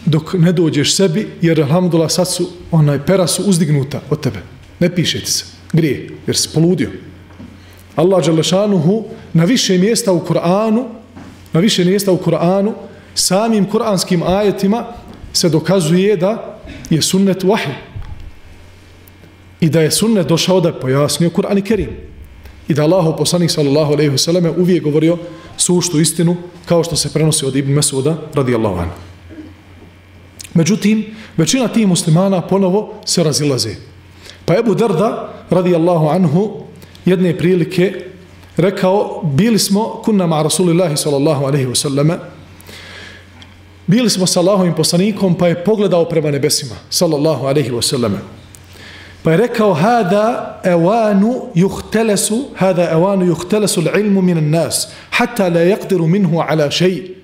dok 0.06 0.34
ne 0.34 0.52
dođeš 0.52 0.96
sebi, 0.96 1.28
jer, 1.40 1.60
alhamdulillah, 1.62 2.10
sad 2.10 2.30
su, 2.30 2.48
onaj, 2.70 3.06
pera 3.06 3.26
su 3.26 3.42
uzdignuta 3.42 4.00
od 4.10 4.20
tebe. 4.20 4.38
Ne 4.80 4.94
piše 4.94 5.20
ti 5.20 5.30
se. 5.30 5.44
Grije, 5.72 6.08
jer 6.26 6.36
si 6.36 6.48
poludio. 6.54 6.90
Allah 7.96 8.24
Đalešanuhu 8.26 9.04
na 9.32 9.44
više 9.44 9.78
mjesta 9.78 10.12
u 10.12 10.26
Kur'anu, 10.26 10.84
na 11.52 11.60
više 11.60 11.84
mjesta 11.84 12.12
u 12.12 12.18
Kur'anu, 12.18 12.72
samim 13.14 13.66
kur'anskim 13.70 14.22
ajetima 14.26 14.84
se 15.32 15.48
dokazuje 15.48 16.16
da 16.16 16.60
je 16.90 17.02
sunnet 17.02 17.42
vahij. 17.44 17.74
I 19.60 19.70
da 19.70 19.80
je 19.80 19.90
sunnet 19.90 20.26
došao 20.26 20.60
da 20.60 20.68
je 20.68 20.80
pojasnio 20.80 21.30
Kur'an 21.30 21.58
i 21.58 21.62
Kerim. 21.62 22.11
I 22.72 22.74
da 22.74 22.82
Allah, 22.82 23.14
poslanik 23.18 23.50
sallallahu 23.50 23.92
alejhi 23.92 24.10
ve 24.10 24.18
selleme 24.18 24.50
uvijek 24.50 24.84
govorio 24.84 25.18
suštu 25.56 26.00
istinu, 26.00 26.36
kao 26.66 26.84
što 26.84 26.96
se 26.96 27.12
prenosi 27.12 27.44
od 27.46 27.56
Ibn 27.56 27.72
Mesuda, 27.72 28.16
radijallahu 28.34 28.78
anhu. 28.78 28.94
Međutim, 30.54 31.04
većina 31.36 31.68
tih 31.68 31.86
muslimana 31.86 32.40
ponovo 32.40 32.94
se 33.04 33.24
razilaze. 33.24 33.74
Pa 34.44 34.54
Ebu 34.54 34.74
Derda 34.74 35.34
radijallahu 35.50 36.08
anhu, 36.08 36.64
jedne 37.04 37.38
prilike 37.38 38.04
rekao, 38.56 39.20
bili 39.22 39.58
smo 39.58 40.00
kunna 40.04 40.26
ma 40.26 40.42
Rasulillahi 40.42 40.96
sallallahu 40.96 41.44
alaihi 41.44 41.66
wasallam, 41.66 42.16
bili 43.86 44.10
smo 44.10 44.26
sa 44.26 44.40
Allahovim 44.40 44.74
poslanikom, 44.74 45.34
pa 45.34 45.48
je 45.48 45.64
pogledao 45.64 46.04
prema 46.04 46.30
nebesima, 46.30 46.74
sallallahu 46.90 47.46
alaihi 47.46 47.70
wasallam. 47.70 48.16
Pa 49.22 49.30
je 49.30 49.36
rekao, 49.36 49.74
hada 49.74 50.60
evanu 50.64 51.42
juhtelesu, 51.54 52.44
hada 52.54 52.90
evanu 52.90 53.24
juhtelesu 53.24 53.80
l'ilmu 53.80 54.22
minan 54.22 54.50
nas, 54.50 54.88
hatta 55.10 55.48
la 55.48 55.60
yakdiru 55.60 56.06
minhu 56.06 56.42
ala 56.48 56.70
šeji. 56.70 57.14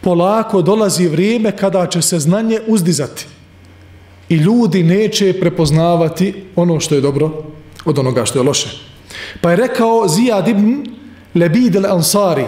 Polako 0.00 0.62
dolazi 0.62 1.08
vrijeme 1.08 1.56
kada 1.56 1.86
će 1.86 2.02
se 2.02 2.18
znanje 2.18 2.60
uzdizati. 2.66 3.26
I 4.28 4.34
ljudi 4.34 4.82
neće 4.82 5.40
prepoznavati 5.40 6.44
ono 6.56 6.80
što 6.80 6.94
je 6.94 7.00
dobro 7.00 7.44
od 7.84 7.98
onoga 7.98 8.24
što 8.24 8.38
je 8.38 8.42
loše. 8.42 8.68
Pa 9.40 9.50
je 9.50 9.56
rekao 9.56 10.08
Zijad 10.08 10.48
ibn 10.48 10.86
Lebid 11.34 11.74
al-Ansari, 11.74 12.46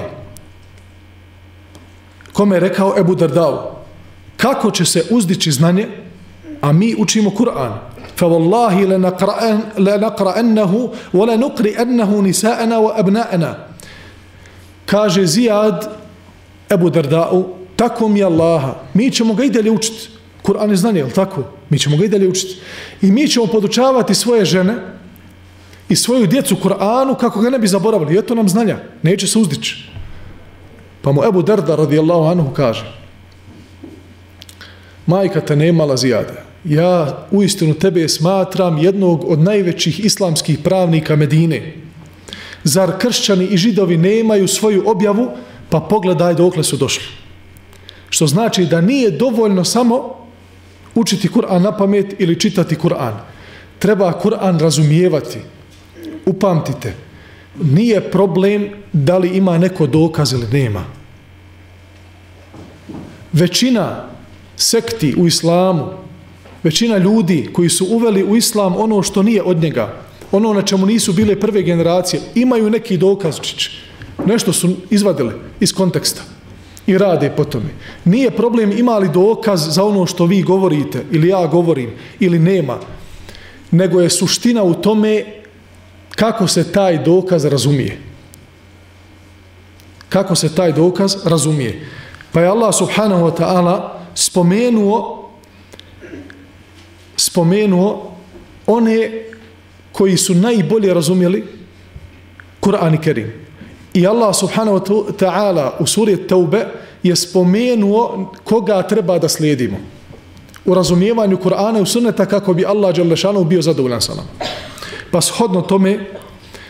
kome 2.32 2.56
je 2.56 2.60
rekao 2.60 2.94
Ebu 2.98 3.14
Dardau, 3.14 3.58
kako 4.36 4.70
će 4.70 4.84
se 4.84 5.04
uzdići 5.10 5.52
znanje, 5.52 5.88
a 6.60 6.72
mi 6.72 6.94
učimo 6.98 7.30
Kur'an 7.30 7.93
fa 8.16 8.26
wallahi 8.26 8.86
la 9.78 9.98
naqra'annahu 9.98 10.90
wa 11.12 11.26
la 11.26 11.36
nuqri'annahu 11.36 12.22
nisa'ana 12.22 12.78
wa 12.78 12.96
abna'ana 12.96 13.54
kaže 14.86 15.26
Zijad 15.26 15.88
Ebu 16.70 16.90
Darda'u 16.90 17.44
tako 17.76 18.08
mi 18.08 18.24
Allaha 18.24 18.74
mi 18.94 19.10
ćemo 19.10 19.34
ga 19.34 19.44
i 19.44 19.50
dalje 19.50 19.70
učiti 19.70 20.14
Kur'an 20.44 20.70
je 20.70 20.76
znanje, 20.76 21.00
je 21.00 21.10
tako? 21.10 21.44
Mi 21.70 21.78
ćemo 21.78 21.96
ga 21.96 22.04
i 22.04 22.08
dalje 22.08 22.28
učiti. 22.28 22.60
I 23.02 23.10
mi 23.10 23.28
ćemo 23.28 23.46
podučavati 23.46 24.14
svoje 24.14 24.44
žene 24.44 24.74
i 25.88 25.96
svoju 25.96 26.26
djecu 26.26 26.56
Kur'anu 26.56 27.16
kako 27.16 27.40
ga 27.40 27.50
ne 27.50 27.58
bi 27.58 27.66
zaboravili. 27.66 28.18
Eto 28.18 28.34
nam 28.34 28.48
znanja. 28.48 28.76
Neće 29.02 29.26
se 29.26 29.38
uzdići. 29.38 29.88
Pa 31.02 31.12
mu 31.12 31.24
Ebu 31.24 31.42
Derda 31.42 31.76
radijallahu 31.76 32.24
anhu 32.24 32.50
kaže 32.54 33.00
Majka 35.06 35.40
te 35.40 35.56
ne 35.56 35.68
imala 35.68 35.96
zijade. 35.96 36.43
Ja 36.64 37.26
u 37.30 37.42
istinu 37.42 37.74
tebe 37.74 38.08
smatram 38.08 38.78
jednog 38.78 39.24
od 39.28 39.38
najvećih 39.38 40.04
islamskih 40.04 40.58
pravnika 40.58 41.16
Medine. 41.16 41.72
Zar 42.64 42.98
kršćani 42.98 43.44
i 43.44 43.56
židovi 43.56 43.96
nemaju 43.96 44.48
svoju 44.48 44.82
objavu, 44.86 45.28
pa 45.70 45.80
pogledaj 45.80 46.34
dokle 46.34 46.64
su 46.64 46.76
došli. 46.76 47.04
Što 48.10 48.26
znači 48.26 48.66
da 48.66 48.80
nije 48.80 49.10
dovoljno 49.10 49.64
samo 49.64 50.14
učiti 50.94 51.28
Kur'an 51.28 51.62
na 51.62 51.76
pamet 51.76 52.14
ili 52.18 52.40
čitati 52.40 52.76
Kur'an. 52.76 53.12
Treba 53.78 54.20
Kur'an 54.22 54.60
razumijevati. 54.60 55.38
Upamtite. 56.26 56.94
Nije 57.62 58.10
problem 58.10 58.68
da 58.92 59.18
li 59.18 59.28
ima 59.28 59.58
neko 59.58 59.86
dokaz 59.86 60.32
ili 60.32 60.46
nema. 60.52 60.84
Većina 63.32 64.08
sekti 64.56 65.14
u 65.18 65.26
islamu, 65.26 66.03
većina 66.64 66.98
ljudi 66.98 67.48
koji 67.52 67.68
su 67.68 67.86
uveli 67.90 68.24
u 68.24 68.36
islam 68.36 68.76
ono 68.76 69.02
što 69.02 69.22
nije 69.22 69.42
od 69.42 69.56
njega, 69.56 69.94
ono 70.32 70.52
na 70.52 70.62
čemu 70.62 70.86
nisu 70.86 71.12
bile 71.12 71.40
prve 71.40 71.62
generacije, 71.62 72.22
imaju 72.34 72.70
neki 72.70 72.96
dokazčić. 72.96 73.68
nešto 74.26 74.52
su 74.52 74.70
izvadili 74.90 75.32
iz 75.60 75.72
konteksta 75.72 76.22
i 76.86 76.98
rade 76.98 77.30
po 77.36 77.44
tome. 77.44 77.70
Nije 78.04 78.30
problem 78.30 78.72
ima 78.72 78.98
li 78.98 79.08
dokaz 79.08 79.74
za 79.74 79.84
ono 79.84 80.06
što 80.06 80.26
vi 80.26 80.42
govorite 80.42 81.04
ili 81.10 81.28
ja 81.28 81.46
govorim 81.46 81.90
ili 82.20 82.38
nema, 82.38 82.78
nego 83.70 84.00
je 84.00 84.10
suština 84.10 84.62
u 84.62 84.74
tome 84.74 85.24
kako 86.14 86.46
se 86.46 86.72
taj 86.72 87.04
dokaz 87.04 87.44
razumije. 87.44 87.98
Kako 90.08 90.34
se 90.34 90.54
taj 90.54 90.72
dokaz 90.72 91.16
razumije. 91.24 91.86
Pa 92.32 92.40
je 92.40 92.48
Allah 92.48 92.74
subhanahu 92.74 93.26
wa 93.26 93.36
ta'ala 93.36 93.88
spomenuo 94.14 95.23
spomenuo 97.23 98.11
one 98.67 99.25
koji 99.91 100.17
su 100.17 100.33
najbolje 100.33 100.93
razumjeli 100.93 101.47
Kur'an 102.59 102.93
i 102.93 103.01
Kerim. 103.01 103.33
I 103.93 104.07
Allah 104.07 104.35
subhanahu 104.35 104.77
wa 104.79 105.11
ta'ala 105.19 105.71
u 105.79 105.87
suri 105.87 106.27
Taube 106.27 106.65
je 107.03 107.15
spomenuo 107.15 108.33
koga 108.43 108.81
treba 108.81 109.19
da 109.19 109.29
slijedimo. 109.29 109.77
U 110.65 110.73
razumijevanju 110.73 111.37
Kur'ana 111.37 111.81
i 111.81 111.85
sunneta 111.85 112.25
kako 112.25 112.53
bi 112.53 112.65
Allah 112.65 112.95
Đalešanu 112.95 113.43
bio 113.43 113.61
zadovoljan 113.61 114.01
sa 114.01 114.13
nama. 114.15 114.27
Pa 115.11 115.21
shodno 115.21 115.61
tome 115.61 115.99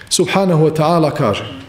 subhanahu 0.10 0.66
wa 0.66 0.76
ta'ala 0.76 1.12
kaže 1.12 1.60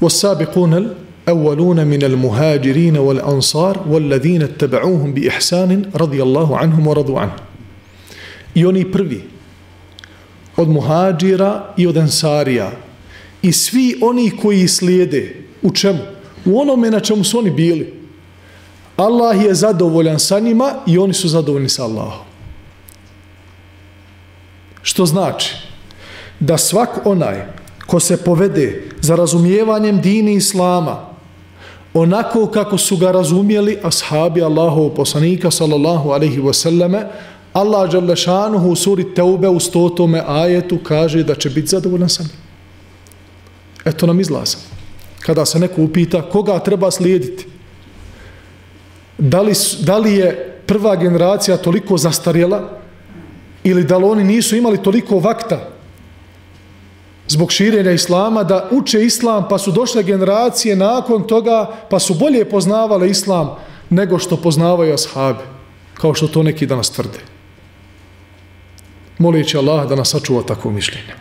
والسابقون 0.00 0.94
الأولون 1.28 1.86
من 1.86 2.02
المهاجرين 2.02 2.96
والأنصار 2.96 3.84
والذين 3.88 4.42
اتبعوهم 4.42 5.14
بإحسان 5.14 5.90
رضي 5.94 6.22
الله 6.22 6.58
عنهم 6.58 6.86
ورضوا 6.86 7.20
عنه 7.20 7.32
I 8.54 8.66
oni 8.66 8.92
prvi 8.92 9.22
od 10.56 10.68
muhađira 10.68 11.74
i 11.76 11.86
od 11.86 11.96
ensarija 11.96 12.72
i 13.42 13.52
svi 13.52 13.98
oni 14.02 14.30
koji 14.42 14.68
slijede 14.68 15.36
u 15.62 15.72
čemu? 15.72 15.98
U 16.44 16.60
onome 16.60 16.90
na 16.90 17.00
čemu 17.00 17.24
su 17.24 17.38
oni 17.38 17.50
bili. 17.50 17.94
Allah 18.96 19.44
je 19.44 19.54
zadovoljan 19.54 20.18
sa 20.18 20.40
njima 20.40 20.74
i 20.86 20.98
oni 20.98 21.14
su 21.14 21.28
zadovoljni 21.28 21.68
sa 21.68 21.84
Allahom. 21.84 22.26
Što 24.82 25.06
znači? 25.06 25.54
Da 26.40 26.58
svak 26.58 27.06
onaj 27.06 27.46
ko 27.86 28.00
se 28.00 28.16
povede 28.24 28.82
za 29.00 29.16
razumijevanjem 29.16 30.00
dini 30.00 30.34
Islama 30.34 31.10
onako 31.95 32.47
kako 32.47 32.77
su 32.77 32.97
ga 32.97 33.11
razumjeli 33.11 33.77
ashabi 33.83 34.41
Allahov 34.41 34.89
poslanika 34.89 35.51
sallallahu 35.51 36.09
alaihi 36.09 36.39
wasallame 36.39 37.03
Allah 37.53 37.91
Đalešanuhu 37.91 38.69
u 38.69 38.75
suri 38.75 39.13
Teube 39.13 39.47
u 39.47 39.59
stotome 39.59 40.23
ajetu 40.27 40.77
kaže 40.83 41.23
da 41.23 41.35
će 41.35 41.49
biti 41.49 41.67
zadovoljan 41.67 42.09
sam. 42.09 42.29
Eto 43.85 44.07
nam 44.07 44.19
izlaza. 44.19 44.57
Kada 45.19 45.45
se 45.45 45.59
neko 45.59 45.81
upita 45.81 46.21
koga 46.21 46.59
treba 46.59 46.91
slijediti, 46.91 47.45
da 49.17 49.41
li, 49.41 49.53
da 49.79 49.97
li 49.97 50.13
je 50.13 50.59
prva 50.65 50.95
generacija 50.95 51.57
toliko 51.57 51.97
zastarjela 51.97 52.79
ili 53.63 53.83
da 53.83 53.97
li 53.97 54.05
oni 54.05 54.23
nisu 54.23 54.55
imali 54.55 54.83
toliko 54.83 55.19
vakta 55.19 55.74
zbog 57.35 57.51
širenja 57.51 57.91
islama 57.91 58.43
da 58.43 58.69
uče 58.71 59.03
islam 59.03 59.47
pa 59.49 59.57
su 59.57 59.71
došle 59.71 60.03
generacije 60.03 60.75
nakon 60.75 61.27
toga 61.27 61.67
pa 61.89 61.99
su 61.99 62.13
bolje 62.13 62.45
poznavale 62.49 63.09
islam 63.09 63.55
nego 63.89 64.19
što 64.19 64.37
poznavaju 64.37 64.93
ashabi 64.93 65.43
kao 65.93 66.13
što 66.13 66.27
to 66.27 66.43
neki 66.43 66.65
danas 66.65 66.91
tvrde 66.91 67.19
molići 69.17 69.57
Allah 69.57 69.89
da 69.89 69.95
nas 69.95 70.09
sačuva 70.09 70.43
takvo 70.43 70.71
mišljenje. 70.71 71.13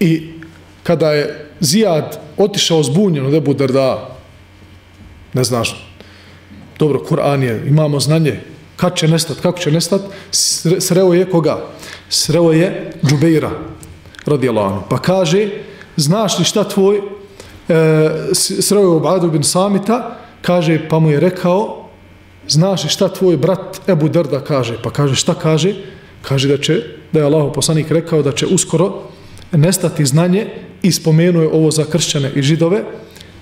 I 0.00 0.32
kada 0.82 1.12
je 1.12 1.46
Zijad 1.60 2.20
otišao 2.36 2.82
zbunjen 2.82 3.26
od 3.26 3.34
Ebu 3.34 3.54
Darda, 3.54 4.16
ne 5.32 5.44
znaš, 5.44 5.89
dobro, 6.80 7.04
Kur'an 7.04 7.42
je, 7.42 7.64
imamo 7.68 8.00
znanje, 8.00 8.40
kad 8.76 8.96
će 8.96 9.08
nestat, 9.08 9.40
kako 9.40 9.58
će 9.58 9.70
nestat, 9.70 10.00
sreo 10.78 11.12
je 11.14 11.30
koga? 11.30 11.58
Sreo 12.08 12.52
je 12.52 12.92
Džubeira, 13.04 13.50
radijalanu. 14.26 14.82
Pa 14.88 14.98
kaže, 14.98 15.48
znaš 15.96 16.38
li 16.38 16.44
šta 16.44 16.64
tvoj 16.64 16.96
e, 16.96 17.02
sreo 18.34 18.96
Ubadu 18.96 19.30
bin 19.30 19.44
Samita, 19.44 20.16
kaže, 20.42 20.88
pa 20.88 20.98
mu 20.98 21.10
je 21.10 21.20
rekao, 21.20 21.88
znaš 22.48 22.84
li 22.84 22.90
šta 22.90 23.08
tvoj 23.08 23.36
brat 23.36 23.80
Ebu 23.88 24.08
Drda 24.08 24.40
kaže? 24.40 24.80
Pa 24.82 24.90
kaže, 24.90 25.14
šta 25.14 25.34
kaže? 25.34 25.74
Kaže 26.22 26.48
da 26.48 26.56
će, 26.56 26.80
da 27.12 27.20
je 27.20 27.26
Allah 27.28 27.52
poslanik 27.54 27.90
rekao 27.90 28.22
da 28.22 28.32
će 28.32 28.46
uskoro 28.46 29.10
nestati 29.52 30.06
znanje 30.06 30.46
i 30.82 30.92
spomenuje 30.92 31.48
ovo 31.48 31.70
za 31.70 31.84
kršćane 31.84 32.32
i 32.34 32.42
židove, 32.42 32.84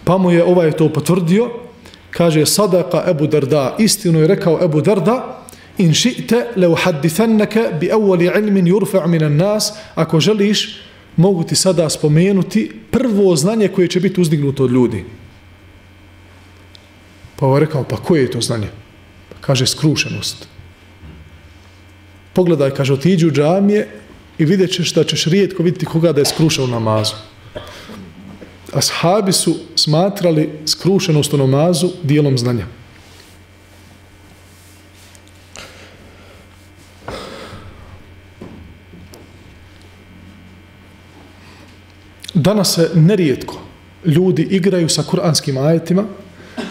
pa 0.05 0.19
mu 0.19 0.31
je 0.31 0.45
ovaj 0.45 0.73
to 0.73 0.89
potvrdio, 0.89 1.68
kaže, 2.11 2.47
sadaka 2.47 3.05
Ebu 3.11 3.27
Darda, 3.27 3.77
istinu 3.79 4.21
je 4.21 4.27
rekao 4.27 4.59
Ebu 4.65 4.81
Darda, 4.81 5.45
in 5.79 5.95
ši'te 5.95 6.57
le 6.57 6.69
uhaddithannaka 6.69 7.71
bi 7.81 7.87
evoli 7.87 8.27
ilmin 8.27 8.67
yurfa' 8.67 9.07
minan 9.07 9.37
nas, 9.37 9.73
ako 9.95 10.21
želiš, 10.21 10.81
mogu 11.17 11.45
ti 11.45 11.57
sada 11.57 11.89
spomenuti 11.91 12.71
prvo 12.91 13.37
znanje 13.37 13.69
koje 13.69 13.89
će 13.89 14.01
biti 14.01 14.21
uzdignuto 14.21 14.65
od 14.65 14.71
ljudi. 14.71 15.05
Pa 17.37 17.47
ovo 17.47 17.59
rekao, 17.59 17.85
pa 17.85 17.97
koje 17.97 18.23
je 18.23 18.31
to 18.31 18.41
znanje? 18.41 18.69
Kaže, 19.41 19.67
skrušenost. 19.67 20.49
Pogledaj, 22.33 22.71
kaže, 22.71 22.93
otiđi 22.93 23.27
u 23.27 23.31
džamije 23.31 23.89
i 24.39 24.45
vidjet 24.45 24.71
ćeš 24.71 24.93
da 24.95 25.05
ćeš 25.05 25.25
rijetko 25.25 25.63
vidjeti 25.63 25.87
koga 25.87 26.13
da 26.13 26.21
je 26.21 26.25
skrušao 26.25 26.67
namazu. 26.67 27.15
Ashabi 28.73 29.33
su 29.33 29.57
smatrali 29.77 30.51
skrušenost 30.67 31.33
u 31.33 31.37
namazu 31.37 31.91
dijelom 32.03 32.39
znanja. 32.39 32.67
Danas 42.35 42.75
se 42.75 42.91
nerijetko 42.95 43.61
ljudi 44.05 44.43
igraju 44.43 44.89
sa 44.89 45.03
kuranskim 45.03 45.59
ajetima 45.59 46.05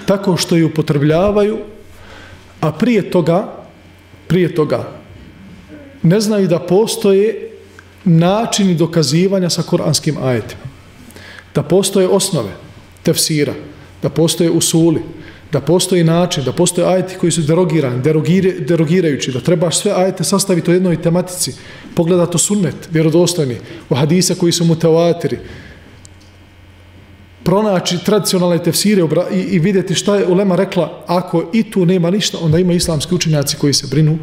tako 0.05 0.37
što 0.37 0.55
ju 0.55 0.67
upotrebljavaju, 0.67 1.57
a 2.61 2.71
prije 2.71 3.11
toga, 3.11 3.53
prije 4.27 4.55
toga, 4.55 4.91
ne 6.03 6.19
znaju 6.19 6.47
da 6.47 6.59
postoje 6.59 7.51
načini 8.03 8.75
dokazivanja 8.75 9.49
sa 9.49 9.61
kuranskim 9.61 10.17
ajetima. 10.23 10.66
Da 11.57 11.63
postoje 11.63 12.07
osnove 12.07 12.51
tefsira, 13.03 13.53
da 14.01 14.09
postoje 14.09 14.51
usuli, 14.51 15.01
da 15.51 15.61
postoji 15.61 16.03
način, 16.03 16.43
da 16.45 16.51
postoje 16.53 16.87
ajeti 16.87 17.15
koji 17.17 17.31
su 17.31 17.41
derogirani, 17.41 18.01
derogire, 18.05 18.51
derogirajući, 18.59 19.31
da 19.31 19.39
trebaš 19.39 19.79
sve 19.79 19.91
ajete 19.95 20.23
sastaviti 20.23 20.71
u 20.71 20.73
jednoj 20.73 21.01
tematici, 21.01 21.55
pogledati 21.95 22.35
u 22.35 22.39
sunnet, 22.39 22.89
vjerodostojni, 22.91 23.57
u 23.89 23.95
hadisa 23.95 24.35
koji 24.35 24.51
su 24.51 24.65
mutavatiri, 24.65 25.39
pronaći 27.43 28.03
tradicionalne 28.05 28.63
tefsire 28.63 29.01
i, 29.33 29.39
i 29.39 29.59
vidjeti 29.59 29.95
šta 29.95 30.15
je 30.15 30.27
Ulema 30.27 30.55
rekla, 30.55 31.03
ako 31.07 31.49
i 31.53 31.63
tu 31.71 31.85
nema 31.85 32.11
ništa, 32.11 32.37
onda 32.41 32.59
ima 32.59 32.73
islamski 32.73 33.15
učenjaci 33.15 33.57
koji 33.57 33.73
se 33.73 33.87
brinu 33.87 34.17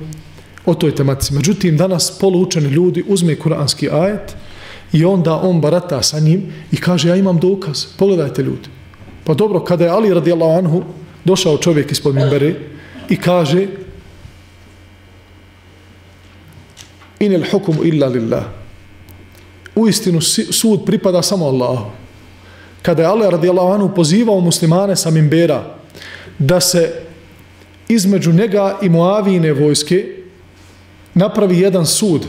o 0.66 0.74
toj 0.74 0.94
tematici. 0.94 1.34
Međutim, 1.34 1.76
danas 1.76 2.18
polučeni 2.20 2.68
ljudi 2.68 3.04
uzme 3.08 3.36
kuranski 3.36 3.90
ajet 3.90 4.36
i 4.94 5.04
onda 5.04 5.34
on 5.42 5.60
barata 5.60 6.02
sa 6.02 6.20
njim 6.20 6.52
i 6.72 6.76
kaže, 6.76 7.08
ja 7.08 7.16
imam 7.16 7.38
dokaz, 7.38 7.84
pogledajte 7.98 8.42
ljudi. 8.42 8.68
Pa 9.24 9.34
dobro, 9.34 9.60
kada 9.60 9.84
je 9.84 9.90
Ali 9.90 10.14
radijallahu 10.14 10.58
anhu 10.58 10.82
došao 11.24 11.58
čovjek 11.58 11.92
ispod 11.92 12.14
Mimbere 12.14 12.54
i 13.08 13.16
kaže 13.16 13.66
inel 17.20 17.42
hukumu 17.50 17.84
illa 17.84 18.06
lillah 18.06 18.44
u 19.74 19.88
istinu 19.88 20.20
sud 20.50 20.84
pripada 20.86 21.22
samo 21.22 21.46
Allahu 21.46 21.90
kada 22.82 23.02
je 23.02 23.08
Ali 23.08 23.30
radijallahu 23.30 23.72
anhu 23.72 23.94
pozivao 23.94 24.40
muslimane 24.40 24.96
sa 24.96 25.10
Mimbera 25.10 25.74
da 26.38 26.60
se 26.60 26.92
između 27.88 28.32
njega 28.32 28.78
i 28.82 28.88
Moavine 28.88 29.52
vojske 29.52 30.06
napravi 31.14 31.58
jedan 31.58 31.86
sud 31.86 32.26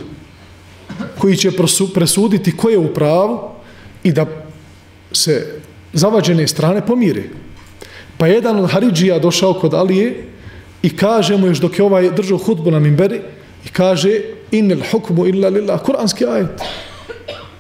koji 1.25 1.37
će 1.37 1.51
presuditi 1.93 2.57
ko 2.57 2.69
je 2.69 2.77
u 2.77 2.93
pravu 2.93 3.39
i 4.03 4.11
da 4.13 4.25
se 5.11 5.57
zavađene 5.93 6.47
strane 6.47 6.85
pomire. 6.85 7.23
Pa 8.17 8.27
jedan 8.27 8.59
od 8.59 8.69
Haridžija 8.69 9.17
došao 9.19 9.53
kod 9.53 9.73
Alije 9.73 10.27
i 10.83 10.95
kaže 10.95 11.37
mu 11.37 11.47
još 11.47 11.57
dok 11.57 11.79
je 11.79 11.85
ovaj 11.85 12.11
držao 12.11 12.37
hudbu 12.37 12.71
na 12.71 12.79
Mimberi 12.79 13.21
i 13.65 13.69
kaže 13.73 14.21
innel 14.51 14.85
hukmu 14.91 15.25
illa 15.25 15.49
lillah, 15.49 15.81
kuranski 15.81 16.25
ajet. 16.25 16.61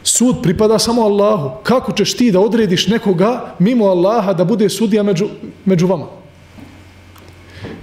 Sud 0.03 0.43
pripada 0.43 0.79
samo 0.79 1.01
Allahu. 1.01 1.57
Kako 1.63 1.91
ćeš 1.91 2.13
ti 2.13 2.31
da 2.31 2.39
odrediš 2.39 2.87
nekoga 2.87 3.55
mimo 3.59 3.85
Allaha 3.85 4.33
da 4.33 4.45
bude 4.45 4.69
sudija 4.69 5.03
među, 5.03 5.25
među 5.65 5.87
vama? 5.87 6.05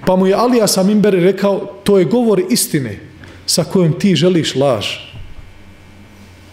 Pa 0.07 0.17
mu 0.17 0.27
je 0.27 0.35
Alija 0.35 0.67
sa 0.67 0.83
Mimberi 0.83 1.21
rekao, 1.21 1.59
to 1.85 1.99
je 1.99 2.05
govor 2.05 2.43
istine 2.51 3.01
sa 3.47 3.65
kojom 3.65 3.99
ti 3.99 4.15
želiš 4.17 4.55
laž. 4.55 5.12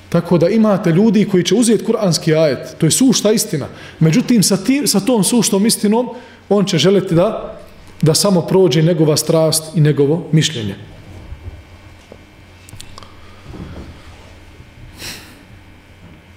Tako 0.09 0.37
da 0.37 0.49
imate 0.49 0.91
ljudi 0.91 1.27
koji 1.31 1.43
će 1.43 1.55
uzeti 1.55 1.83
kuranski 1.83 2.35
ajet, 2.35 2.75
to 2.77 2.85
je 2.85 2.91
sušta 2.91 3.31
istina. 3.31 3.67
Međutim, 3.99 4.43
sa, 4.43 4.57
tim, 4.57 4.87
sa 4.87 4.99
tom 4.99 5.23
suštom 5.23 5.65
istinom, 5.65 6.09
on 6.49 6.65
će 6.65 6.77
želiti 6.77 7.15
da, 7.15 7.59
da 8.01 8.13
samo 8.13 8.41
prođe 8.41 8.81
njegova 8.81 9.17
strast 9.17 9.77
i 9.77 9.81
njegovo 9.81 10.27
mišljenje. 10.31 10.75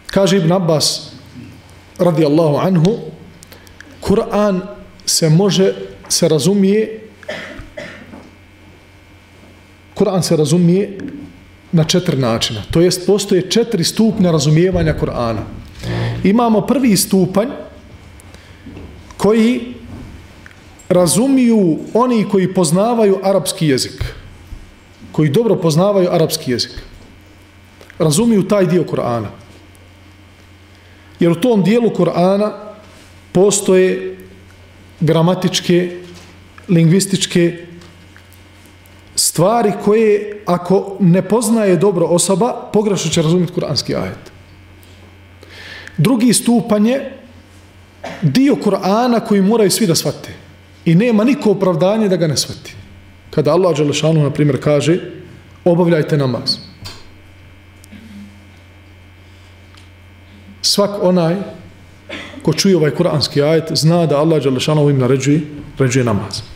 Kaže 0.07 0.37
Ibn 0.37 0.53
Abbas, 0.53 1.13
radi 1.99 2.25
Allahu 2.25 2.57
anhu, 2.57 2.99
Kur'an 4.01 4.61
se 5.07 5.29
može, 5.29 5.73
se 6.09 6.29
razumije, 6.29 7.01
Kur'an 9.95 10.23
se 10.23 10.37
razumije 10.37 10.99
na 11.73 11.85
četiri 11.85 12.17
načina. 12.17 12.63
To 12.71 12.81
jest, 12.81 13.07
postoje 13.07 13.51
četiri 13.51 13.85
stupnja 13.85 14.31
razumijevanja 14.31 14.95
Kur'ana. 15.01 15.43
Imamo 16.25 16.61
prvi 16.61 16.97
stupanj 16.97 17.49
koji 19.17 19.75
razumiju 20.89 21.79
oni 21.95 22.29
koji 22.29 22.55
poznavaju 22.55 23.19
arapski 23.23 23.69
jezik. 23.69 24.05
Koji 25.13 25.31
dobro 25.31 25.57
poznavaju 25.57 26.09
arapski 26.11 26.51
jezik. 26.51 26.73
Razumiju 27.99 28.49
taj 28.49 28.67
dio 28.67 28.85
Kur'ana. 28.85 29.27
Jer 31.21 31.33
u 31.33 31.41
tom 31.41 31.63
dijelu 31.63 31.91
Kur'ana 31.91 32.51
postoje 33.33 34.17
gramatičke, 35.01 35.97
lingvističke 36.69 37.67
stvari 39.33 39.73
koje 39.85 40.43
ako 40.47 40.97
ne 41.01 41.23
poznaje 41.23 41.77
dobro 41.77 42.07
osoba, 42.07 42.69
pogrešno 42.73 43.11
će 43.11 43.23
razumjeti 43.23 43.53
kuranski 43.53 43.95
ajet. 43.97 44.33
Drugi 45.97 46.33
stupanj 46.33 46.89
je 46.89 47.19
dio 48.23 48.57
Kur'ana 48.65 49.21
koji 49.21 49.41
moraju 49.41 49.71
svi 49.71 49.87
da 49.87 49.95
shvate. 49.95 50.35
I 50.85 50.95
nema 50.95 51.25
niko 51.25 51.51
opravdanje 51.51 52.09
da 52.09 52.17
ga 52.17 52.27
ne 52.27 52.37
shvati. 52.37 52.75
Kada 53.31 53.53
Allah 53.53 53.77
Đelešanu, 53.77 54.23
na 54.23 54.31
primjer, 54.31 54.61
kaže 54.61 55.01
obavljajte 55.65 56.17
namaz. 56.17 56.59
Svak 60.63 61.03
onaj 61.03 61.37
ko 62.43 62.53
čuje 62.53 62.77
ovaj 62.77 62.91
kuranski 62.91 63.43
ajet 63.43 63.73
zna 63.73 64.07
da 64.07 64.21
Allah 64.21 64.43
Đelešanu 64.43 64.91
im 64.91 64.99
naređuje, 64.99 65.41
naređuje 65.79 66.05
namaz. 66.05 66.52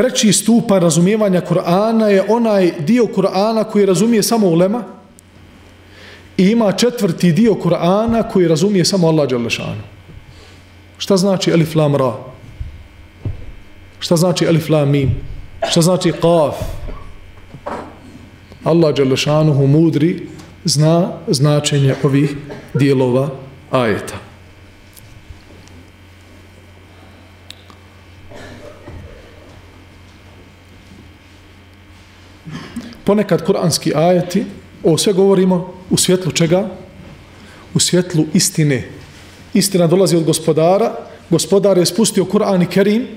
Treći 0.00 0.32
stupa 0.32 0.78
razumijevanja 0.78 1.40
Kur'ana 1.40 2.04
je 2.04 2.24
onaj 2.28 2.72
dio 2.78 3.04
Kur'ana 3.04 3.64
koji 3.64 3.86
razumije 3.86 4.22
samo 4.22 4.46
ulema 4.46 4.84
i 6.36 6.48
ima 6.50 6.72
četvrti 6.72 7.32
dio 7.32 7.52
Kur'ana 7.54 8.22
koji 8.32 8.48
razumije 8.48 8.84
samo 8.84 9.08
Allah 9.08 9.28
Đalešanu. 9.28 9.82
Šta 10.98 11.16
znači 11.16 11.50
Elif 11.50 11.74
Lam 11.74 11.96
Ra? 11.96 12.12
Šta 13.98 14.16
znači 14.16 14.44
Elif 14.44 14.68
Lam 14.68 14.90
Mim? 14.90 15.10
Šta 15.70 15.80
znači 15.80 16.12
Qaf? 16.22 16.52
Allah 18.64 18.94
Đalešanu 18.94 19.66
mudri 19.66 20.26
zna 20.64 21.12
značenje 21.28 21.94
ovih 22.02 22.36
dijelova 22.74 23.28
ajeta. 23.70 24.16
Ponekad 33.10 33.42
kuranski 33.42 33.92
ajeti, 33.94 34.44
o 34.84 34.98
sve 34.98 35.12
govorimo 35.12 35.72
u 35.90 35.96
svjetlu 35.96 36.32
čega? 36.32 36.68
U 37.74 37.80
svjetlu 37.80 38.26
istine. 38.34 38.84
Istina 39.54 39.86
dolazi 39.86 40.16
od 40.16 40.24
gospodara, 40.24 40.92
gospodar 41.30 41.78
je 41.78 41.86
spustio 41.86 42.24
Kur'an 42.24 42.62
i 42.62 42.66
Kerim, 42.66 43.08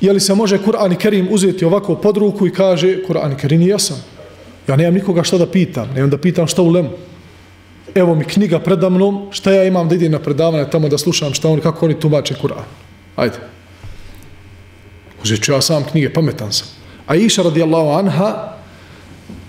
je 0.00 0.12
li 0.12 0.20
se 0.20 0.34
može 0.34 0.58
Kur'an 0.58 0.92
i 0.92 0.96
Kerim 0.96 1.28
uzeti 1.30 1.64
ovako 1.64 1.94
pod 1.94 2.16
ruku 2.16 2.46
i 2.46 2.52
kaže 2.52 3.02
Kur'an 3.08 3.32
i 3.32 3.36
Kerim 3.36 3.60
je 3.60 3.68
jasan. 3.68 4.00
Ja 4.68 4.76
nemam 4.76 4.94
nikoga 4.94 5.22
šta 5.22 5.38
da 5.38 5.46
pitam, 5.46 5.92
nemam 5.94 6.10
da 6.10 6.18
pitam 6.18 6.46
šta 6.46 6.62
u 6.62 6.72
lemu. 6.72 6.90
Evo 7.94 8.14
mi 8.14 8.24
knjiga 8.24 8.60
predamnom, 8.60 9.28
šta 9.30 9.52
ja 9.52 9.64
imam 9.64 9.88
da 9.88 9.94
idem 9.94 10.12
na 10.12 10.18
predavanje 10.18 10.70
tamo 10.72 10.88
da 10.88 10.98
slušam 10.98 11.34
šta 11.34 11.48
oni, 11.48 11.60
kako 11.60 11.86
oni 11.86 12.00
tumače 12.00 12.34
Kur'an. 12.42 12.64
Ajde. 13.16 13.36
Uzet 15.22 15.44
ću 15.44 15.52
ja 15.52 15.60
sam 15.60 15.84
knjige, 15.84 16.12
pametan 16.12 16.52
sam. 16.52 16.68
A 17.06 17.14
iša 17.14 17.42
radijallahu 17.42 17.90
anha, 17.90 18.55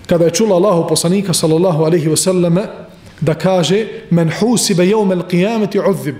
kada 0.08 0.24
je 0.24 0.30
čula 0.40 0.56
Allahu 0.56 0.88
poslanika 0.88 1.32
sallallahu 1.32 1.84
alaihi 1.84 2.08
wasallam 2.08 2.66
da 3.20 3.34
kaže 3.34 3.86
men 4.10 4.32
husibe 4.40 4.86
jevme 4.86 5.14
al 5.14 5.22
qiyameti 5.28 5.78
uzzib 5.90 6.16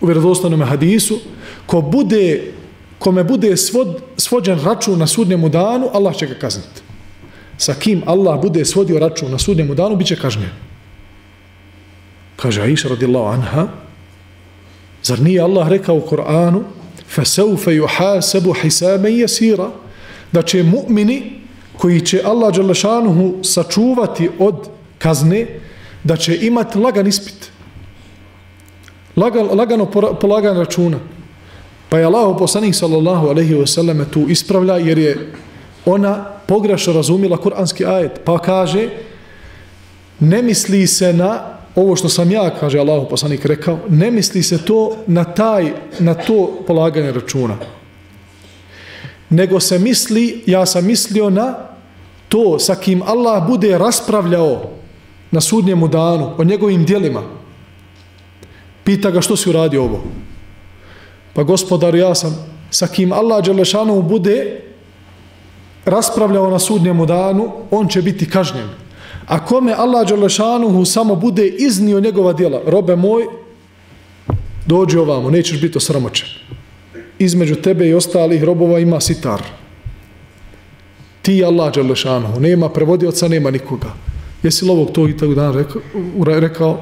u 0.00 0.06
vjerozostanom 0.06 0.62
hadisu 0.62 1.18
ko 1.66 1.80
bude 1.80 2.52
kome 2.98 3.24
bude 3.24 3.56
svod, 3.56 4.02
svođen 4.16 4.60
račun 4.64 4.98
na 4.98 5.06
sudnjemu 5.06 5.48
danu 5.48 5.90
Allah 5.92 6.16
će 6.16 6.26
ga 6.26 6.34
kazniti 6.34 6.82
sa 7.58 7.74
kim 7.74 8.02
Allah 8.06 8.40
bude 8.42 8.64
svodio 8.64 8.98
račun 8.98 9.30
na 9.30 9.38
sudnjemu 9.38 9.74
danu 9.74 9.96
bit 9.96 10.06
će 10.06 10.16
kažnjen. 10.16 10.50
Kaže 12.36 12.62
Aisha 12.62 12.88
radijallahu 12.88 13.32
anha 13.32 13.68
zar 15.02 15.20
nije 15.20 15.40
Allah 15.40 15.68
rekao 15.68 15.96
u 15.96 16.00
Koranu 16.00 16.64
فَسَوْفَ 17.16 17.66
يُحَاسَبُ 17.66 18.54
hisaben 18.62 19.12
يَسِيرًا 19.12 19.70
da 20.32 20.42
će 20.42 20.62
mu'mini 20.62 21.38
koji 21.78 22.00
će 22.00 22.22
Allah 22.24 22.54
Đalešanuhu 22.54 23.34
sačuvati 23.42 24.30
od 24.38 24.68
kazne, 24.98 25.46
da 26.04 26.16
će 26.16 26.38
imati 26.46 26.78
lagan 26.78 27.06
ispit. 27.06 27.50
Lagan, 29.16 29.48
lagano 29.52 29.86
polagan 30.20 30.56
računa. 30.56 30.98
Pa 31.88 31.98
je 31.98 32.04
Allah 32.04 32.36
poslanik 32.38 32.74
sallallahu 32.74 33.28
alaihi 33.28 33.54
ve 33.54 33.66
sallam 33.66 34.04
tu 34.10 34.26
ispravlja 34.28 34.76
jer 34.76 34.98
je 34.98 35.32
ona 35.86 36.24
pogrešno 36.46 36.92
razumila 36.92 37.36
kuranski 37.36 37.84
ajet. 37.84 38.20
Pa 38.24 38.38
kaže, 38.38 38.88
ne 40.20 40.42
misli 40.42 40.86
se 40.86 41.12
na 41.12 41.58
ovo 41.74 41.96
što 41.96 42.08
sam 42.08 42.30
ja, 42.30 42.50
kaže 42.60 42.78
Allah 42.78 43.06
poslanik 43.10 43.44
rekao, 43.44 43.78
ne 43.88 44.10
misli 44.10 44.42
se 44.42 44.58
to 44.64 44.96
na 45.06 45.24
taj, 45.24 45.72
na 45.98 46.14
to 46.14 46.64
polaganje 46.66 47.12
računa. 47.12 47.56
Nego 49.30 49.60
se 49.60 49.78
misli, 49.78 50.42
ja 50.46 50.66
sam 50.66 50.86
mislio 50.86 51.30
na 51.30 51.67
to 52.28 52.58
sa 52.58 52.74
kim 52.74 53.02
Allah 53.02 53.46
bude 53.46 53.78
raspravljao 53.78 54.70
na 55.30 55.40
sudnjemu 55.40 55.88
danu 55.88 56.30
o 56.38 56.44
njegovim 56.44 56.84
dijelima 56.84 57.22
pita 58.84 59.10
ga 59.10 59.20
što 59.20 59.36
si 59.36 59.50
uradio 59.50 59.82
ovo 59.84 60.02
Pa 61.38 61.42
gospodar, 61.42 61.94
ja 61.94 62.14
sam 62.14 62.34
sa 62.70 62.86
kim 62.86 63.12
Allah 63.12 63.44
Đelešanovu 63.44 64.02
bude 64.02 64.60
raspravljao 65.84 66.50
na 66.50 66.58
sudnjemu 66.58 67.06
danu, 67.06 67.52
on 67.70 67.88
će 67.88 68.02
biti 68.02 68.26
kažnjen. 68.30 68.68
A 69.26 69.44
kome 69.44 69.72
Allah 69.72 70.08
Đelešanuhu 70.08 70.84
samo 70.84 71.14
bude 71.14 71.46
iznio 71.46 72.00
njegova 72.00 72.32
djela, 72.32 72.60
robe 72.66 72.96
moj, 72.96 73.26
dođi 74.66 74.98
ovamo, 74.98 75.30
nećeš 75.30 75.60
biti 75.60 75.78
osramoćen. 75.78 76.28
Između 77.18 77.54
tebe 77.54 77.88
i 77.88 77.94
ostalih 77.94 78.42
robova 78.42 78.78
ima 78.78 79.00
sitar. 79.00 79.42
Ti 81.28 81.36
i 81.36 81.44
Allah 81.44 81.74
Đelešanu, 81.74 82.40
nema 82.40 82.68
prevodioca, 82.68 83.28
nema 83.28 83.50
nikoga. 83.50 83.92
Jesi 84.42 84.64
li 84.64 84.70
ovog 84.70 84.92
to 84.92 85.08
i 85.08 85.16
tog 85.16 85.34
dan 85.34 85.54
rekao? 85.54 85.82
rekao? 86.24 86.80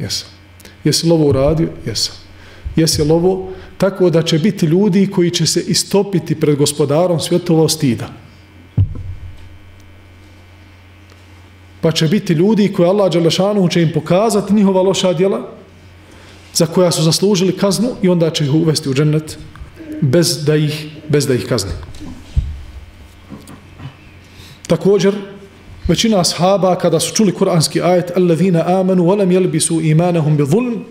Jesam. 0.00 0.28
Jesi 0.84 1.06
li 1.06 1.12
ovo 1.12 1.28
uradio? 1.28 1.68
Jesam. 1.86 2.14
Jesi 2.76 3.02
li 3.02 3.10
ovo? 3.10 3.48
Tako 3.78 4.10
da 4.10 4.22
će 4.22 4.38
biti 4.38 4.66
ljudi 4.66 5.06
koji 5.06 5.30
će 5.30 5.46
se 5.46 5.62
istopiti 5.68 6.34
pred 6.34 6.58
gospodarom 6.58 7.20
svjetova 7.20 7.68
stida. 7.68 8.08
Pa 11.80 11.92
će 11.92 12.08
biti 12.08 12.32
ljudi 12.32 12.72
koji 12.72 12.88
Allah 12.88 13.12
Đelešanu 13.12 13.68
će 13.68 13.82
im 13.82 13.92
pokazati 13.94 14.54
njihova 14.54 14.82
loša 14.82 15.12
djela 15.12 15.48
za 16.54 16.66
koja 16.66 16.90
su 16.90 17.02
zaslužili 17.02 17.56
kaznu 17.56 17.88
i 18.02 18.08
onda 18.08 18.30
će 18.30 18.44
ih 18.44 18.54
uvesti 18.54 18.88
u 18.88 18.94
džennet 18.94 19.38
bez 20.00 20.44
da 20.44 20.56
ih, 20.56 20.86
bez 21.08 21.26
da 21.26 21.34
ih 21.34 21.46
kazni. 21.46 21.91
Također, 24.66 25.14
većina 25.88 26.20
ashaba 26.20 26.74
kada 26.78 27.00
su 27.00 27.14
čuli 27.14 27.32
kuranski 27.34 27.82
ajet 27.82 28.10
alladhina 28.16 28.64
amanu 28.66 29.04
wa 29.04 29.18
lam 29.18 29.30
yalbisu 29.30 29.90
imanahum 29.90 30.36
bi 30.36 30.44
dhulm 30.46 30.84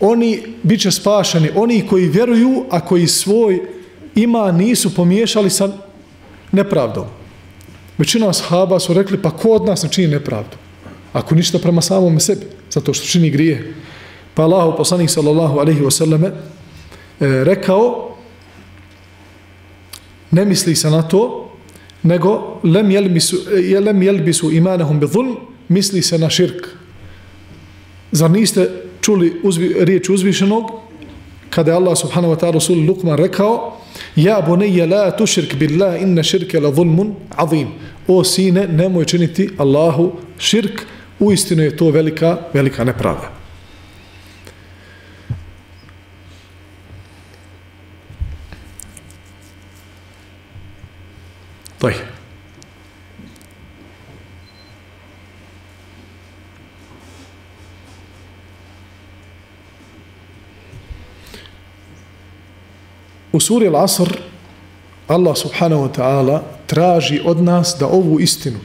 oni 0.00 0.42
biće 0.62 0.90
spašeni. 0.90 1.50
Oni 1.54 1.86
koji 1.86 2.08
vjeruju 2.08 2.64
a 2.70 2.80
koji 2.80 3.06
svoj 3.06 3.60
ima 4.14 4.52
nisu 4.52 4.94
pomiješali 4.94 5.50
sa 5.50 5.68
nepravdom. 6.52 7.04
Većina 7.98 8.28
ashaba 8.28 8.80
su 8.80 8.94
rekli 8.94 9.22
pa 9.22 9.30
ko 9.30 9.48
od 9.48 9.64
nas 9.64 9.82
ne 9.82 9.88
čini 9.88 10.08
nepravdu? 10.08 10.56
Ako 11.12 11.34
ništa 11.34 11.58
prema 11.58 11.82
samom 11.82 12.20
sebi 12.20 12.46
zato 12.70 12.94
što 12.94 13.06
čini 13.06 13.30
grije. 13.30 13.74
Pa 14.34 14.42
Allah 14.42 14.74
poslanik 14.76 15.10
sallallahu 15.10 15.58
alaihi 15.58 15.80
wasallam 15.80 16.26
e, 16.26 16.32
rekao 17.20 18.16
ne 20.30 20.44
misli 20.44 20.76
se 20.76 20.90
na 20.90 21.02
to 21.02 21.49
nego 22.02 22.60
lem 22.64 22.90
jelbisu, 22.90 23.36
e, 23.56 23.80
lem 23.80 24.02
jelbisu 24.02 24.50
imanahum 24.52 25.00
bi 25.00 25.06
zulm, 25.06 25.36
misli 25.68 26.02
se 26.02 26.18
na 26.18 26.30
širk. 26.30 26.68
Zar 28.12 28.30
niste 28.30 28.68
čuli 29.00 29.32
uzvi, 29.42 29.74
riječ 29.84 30.08
uzvišenog 30.08 30.70
kada 31.50 31.70
je 31.70 31.76
Allah 31.76 31.98
subhanahu 31.98 32.34
wa 32.34 32.38
ta'ala 32.38 32.52
rasul 32.52 32.86
Lukman 32.86 33.18
rekao 33.18 33.76
Ja 34.16 34.40
bunije 34.46 34.86
la 34.86 35.10
tushrik 35.10 35.54
billah 35.54 36.02
inna 36.02 36.22
širke 36.22 36.60
la 36.60 36.72
zulmun 36.74 37.14
azim. 37.36 37.68
O 38.08 38.24
sine, 38.24 38.66
nemoj 38.66 39.04
činiti 39.04 39.50
Allahu 39.58 40.12
širk, 40.38 40.86
uistinu 41.18 41.62
je 41.62 41.76
to 41.76 41.90
velika, 41.90 42.38
velika 42.54 42.84
nepravda. 42.84 43.39
طيب 51.79 52.15
U 63.35 63.39
suri 63.39 63.67
Al-Asr 63.67 64.15
Allah 65.07 65.35
subhanahu 65.35 65.81
wa 65.83 65.91
ta'ala 65.91 66.43
traži 66.67 67.19
od 67.25 67.43
nas 67.43 67.75
da 67.79 67.87
ovu 67.87 68.19
istinu 68.19 68.59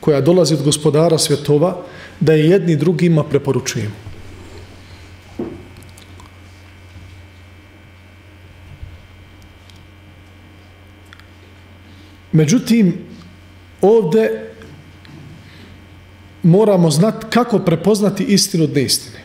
koja 0.00 0.20
dolazi 0.20 0.54
od 0.54 0.62
gospodara 0.62 1.18
svjetova 1.18 1.76
da 2.20 2.32
je 2.32 2.48
jedni 2.48 2.76
drugima 2.76 3.24
preporučujemo. 3.24 3.94
Međutim, 12.31 12.93
ovde 13.81 14.51
moramo 16.43 16.91
znati 16.91 17.25
kako 17.29 17.59
prepoznati 17.59 18.23
istinu 18.23 18.63
od 18.63 18.73
neistine. 18.73 19.21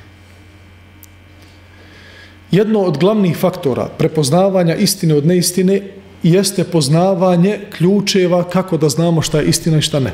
Jedno 2.50 2.80
od 2.80 2.98
glavnih 2.98 3.36
faktora 3.36 3.88
prepoznavanja 3.98 4.74
istine 4.74 5.14
od 5.14 5.26
neistine 5.26 5.82
jeste 6.22 6.64
poznavanje 6.64 7.60
ključeva 7.78 8.44
kako 8.44 8.76
da 8.76 8.88
znamo 8.88 9.22
šta 9.22 9.40
je 9.40 9.46
istina 9.46 9.78
i 9.78 9.82
šta 9.82 10.00
ne. 10.00 10.12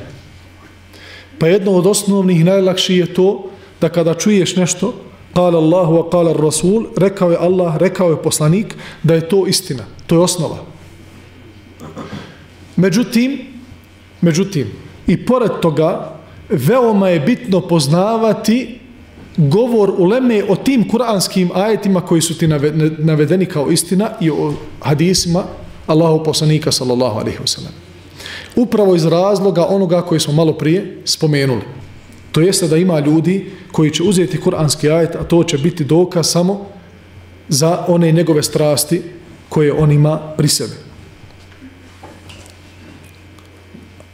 Pa 1.38 1.46
jedno 1.46 1.72
od 1.72 1.86
osnovnih 1.86 2.40
i 2.40 2.44
najlakših 2.44 2.98
je 2.98 3.14
to 3.14 3.50
da 3.80 3.88
kada 3.88 4.14
čuješ 4.14 4.56
nešto, 4.56 4.94
kala 5.34 5.58
Allahu 5.58 5.96
a 5.96 6.10
kala 6.10 6.32
Rasul, 6.32 6.86
rekao 6.96 7.30
je 7.30 7.36
Allah, 7.40 7.76
rekao 7.76 8.10
je 8.10 8.22
poslanik, 8.22 8.76
da 9.02 9.14
je 9.14 9.28
to 9.28 9.46
istina. 9.46 9.84
To 10.06 10.14
je 10.14 10.20
osnova. 10.20 10.71
Međutim, 12.82 13.38
međutim, 14.20 14.66
i 15.06 15.16
pored 15.26 15.50
toga, 15.60 16.14
veoma 16.48 17.08
je 17.08 17.20
bitno 17.20 17.60
poznavati 17.60 18.78
govor 19.36 19.90
u 19.98 20.04
Leme 20.04 20.42
o 20.48 20.56
tim 20.56 20.88
kuranskim 20.88 21.50
ajetima 21.54 22.00
koji 22.00 22.20
su 22.20 22.38
ti 22.38 22.48
navedeni 22.98 23.46
kao 23.46 23.70
istina 23.70 24.10
i 24.20 24.30
o 24.30 24.54
hadisima 24.80 25.44
Allahu 25.86 26.24
poslanika 26.24 26.72
sallallahu 26.72 27.20
alaihi 27.20 27.38
wasallam. 27.38 27.70
Upravo 28.56 28.96
iz 28.96 29.04
razloga 29.04 29.66
onoga 29.66 30.02
koji 30.02 30.20
smo 30.20 30.32
malo 30.32 30.52
prije 30.52 30.98
spomenuli. 31.04 31.62
To 32.32 32.40
jeste 32.40 32.68
da 32.68 32.76
ima 32.76 32.98
ljudi 32.98 33.50
koji 33.72 33.90
će 33.90 34.02
uzeti 34.02 34.40
kuranski 34.40 34.90
ajet, 34.90 35.14
a 35.14 35.24
to 35.24 35.44
će 35.44 35.58
biti 35.58 35.84
dokaz 35.84 36.26
samo 36.30 36.66
za 37.48 37.84
one 37.88 38.12
njegove 38.12 38.42
strasti 38.42 39.02
koje 39.48 39.72
on 39.72 39.92
ima 39.92 40.18
pri 40.36 40.48
sebi. 40.48 40.81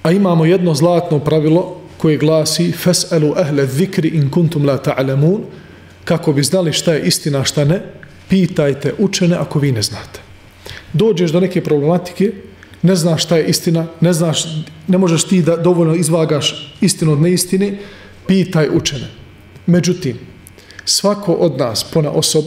A 0.03 0.13
imamo 0.13 0.45
jedno 0.45 0.75
zlatno 0.75 1.19
pravilo 1.19 1.81
koje 1.97 2.17
glasi 2.17 2.73
Fes'elu 2.73 3.35
ehle 3.41 3.67
zikri 3.67 4.09
in 4.09 4.31
kuntum 4.31 4.67
la 4.67 4.79
ta'lamun 4.79 5.41
kako 6.05 6.33
bi 6.33 6.43
znali 6.43 6.73
šta 6.73 6.95
je 6.95 7.03
istina, 7.03 7.45
šta 7.45 7.65
ne, 7.65 7.83
pitajte 8.29 8.95
učene 8.99 9.37
ako 9.37 9.59
vi 9.59 9.73
ne 9.73 9.83
znate. 9.83 10.21
Dođeš 10.93 11.31
do 11.31 11.41
neke 11.41 11.65
problematike, 11.65 12.33
ne 12.83 12.97
znaš 12.97 13.25
šta 13.25 13.37
je 13.37 13.47
istina, 13.47 13.87
ne 14.01 14.13
znaš, 14.13 14.45
ne 14.87 14.99
možeš 14.99 15.25
ti 15.25 15.43
da 15.43 15.57
dovoljno 15.57 15.95
izvagaš 15.95 16.77
istinu 16.81 17.13
od 17.13 17.21
neistine, 17.21 17.79
pitaj 18.27 18.69
učene. 18.75 19.09
Međutim, 19.67 20.19
svako 20.85 21.33
od 21.33 21.59
nas, 21.59 21.85
pona 21.85 22.11
osob, 22.11 22.45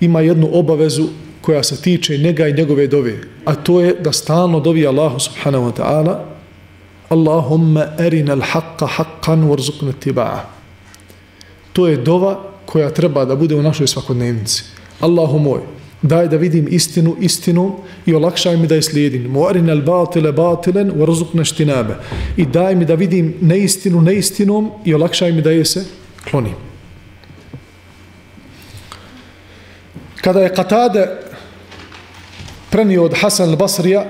ima 0.00 0.20
jednu 0.20 0.48
obavezu 0.52 1.08
koja 1.48 1.62
se 1.62 1.82
tiče 1.82 2.18
njega 2.18 2.48
i 2.48 2.52
njegove 2.52 2.86
dove, 2.86 3.14
a 3.44 3.54
to 3.54 3.80
je 3.80 3.94
da 4.00 4.12
stalno 4.12 4.60
dovi 4.60 4.86
Allahu 4.86 5.18
subhanahu 5.18 5.64
wa 5.64 5.72
ta'ala 5.72 6.16
Allahumma 7.08 7.86
arina 7.98 8.36
al-haqqa 8.36 8.88
haqqan 8.96 9.46
warzuqna 9.48 9.94
ittiba'a. 9.94 10.40
To 11.72 11.86
je 11.88 11.96
dova 11.96 12.34
koja 12.66 12.90
treba 12.90 13.24
da 13.24 13.36
bude 13.36 13.54
u 13.54 13.62
našoj 13.62 13.86
svakodnevnici. 13.86 14.64
Allahu 15.00 15.38
moj, 15.38 15.62
daj 16.02 16.28
da 16.28 16.36
vidim 16.36 16.68
istinu 16.70 17.16
istinu 17.20 17.76
i 18.06 18.14
olakšaj 18.14 18.56
mi 18.56 18.66
da 18.66 18.74
je 18.74 18.82
slijedim. 18.82 19.32
Mu'arina 19.32 19.72
arina 19.72 19.72
al-batila 19.72 20.32
batilan 20.32 20.92
warzuqna 20.92 21.40
ijtinaba. 21.40 21.96
I 22.36 22.46
daj 22.46 22.74
mi 22.74 22.84
da 22.84 22.94
vidim 22.94 23.34
neistinu 23.40 24.00
neistinom 24.00 24.70
i 24.84 24.94
olakšaj 24.94 25.32
mi 25.32 25.42
da 25.42 25.50
je 25.50 25.64
se 25.64 25.84
klonim. 26.30 26.54
Kada 30.20 30.40
je 30.40 30.54
Katade 30.54 31.27
prenio 32.70 33.04
od 33.04 33.14
Hasan 33.20 33.48
al-Basrija 33.48 34.04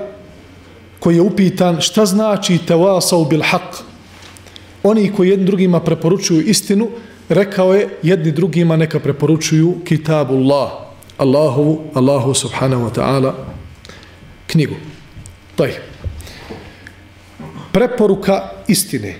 koji 0.99 1.15
je 1.15 1.21
upitan 1.21 1.81
šta 1.81 2.05
znači 2.05 2.59
tawasau 2.67 3.29
bil 3.29 3.41
haq 3.41 3.81
oni 4.83 5.11
koji 5.15 5.29
jedni 5.29 5.45
drugima 5.45 5.79
preporučuju 5.79 6.41
istinu 6.41 6.89
rekao 7.29 7.73
je 7.73 7.89
jedni 8.03 8.31
drugima 8.31 8.77
neka 8.77 8.99
preporučuju 8.99 9.75
kitabullah 9.85 10.69
Allahu, 11.17 11.91
Allahu 11.93 12.33
subhanahu 12.33 12.87
wa 12.87 12.93
ta'ala 12.95 13.33
knjigu. 14.47 14.75
Taj 15.55 15.73
preporuka 17.71 18.63
istine 18.67 19.15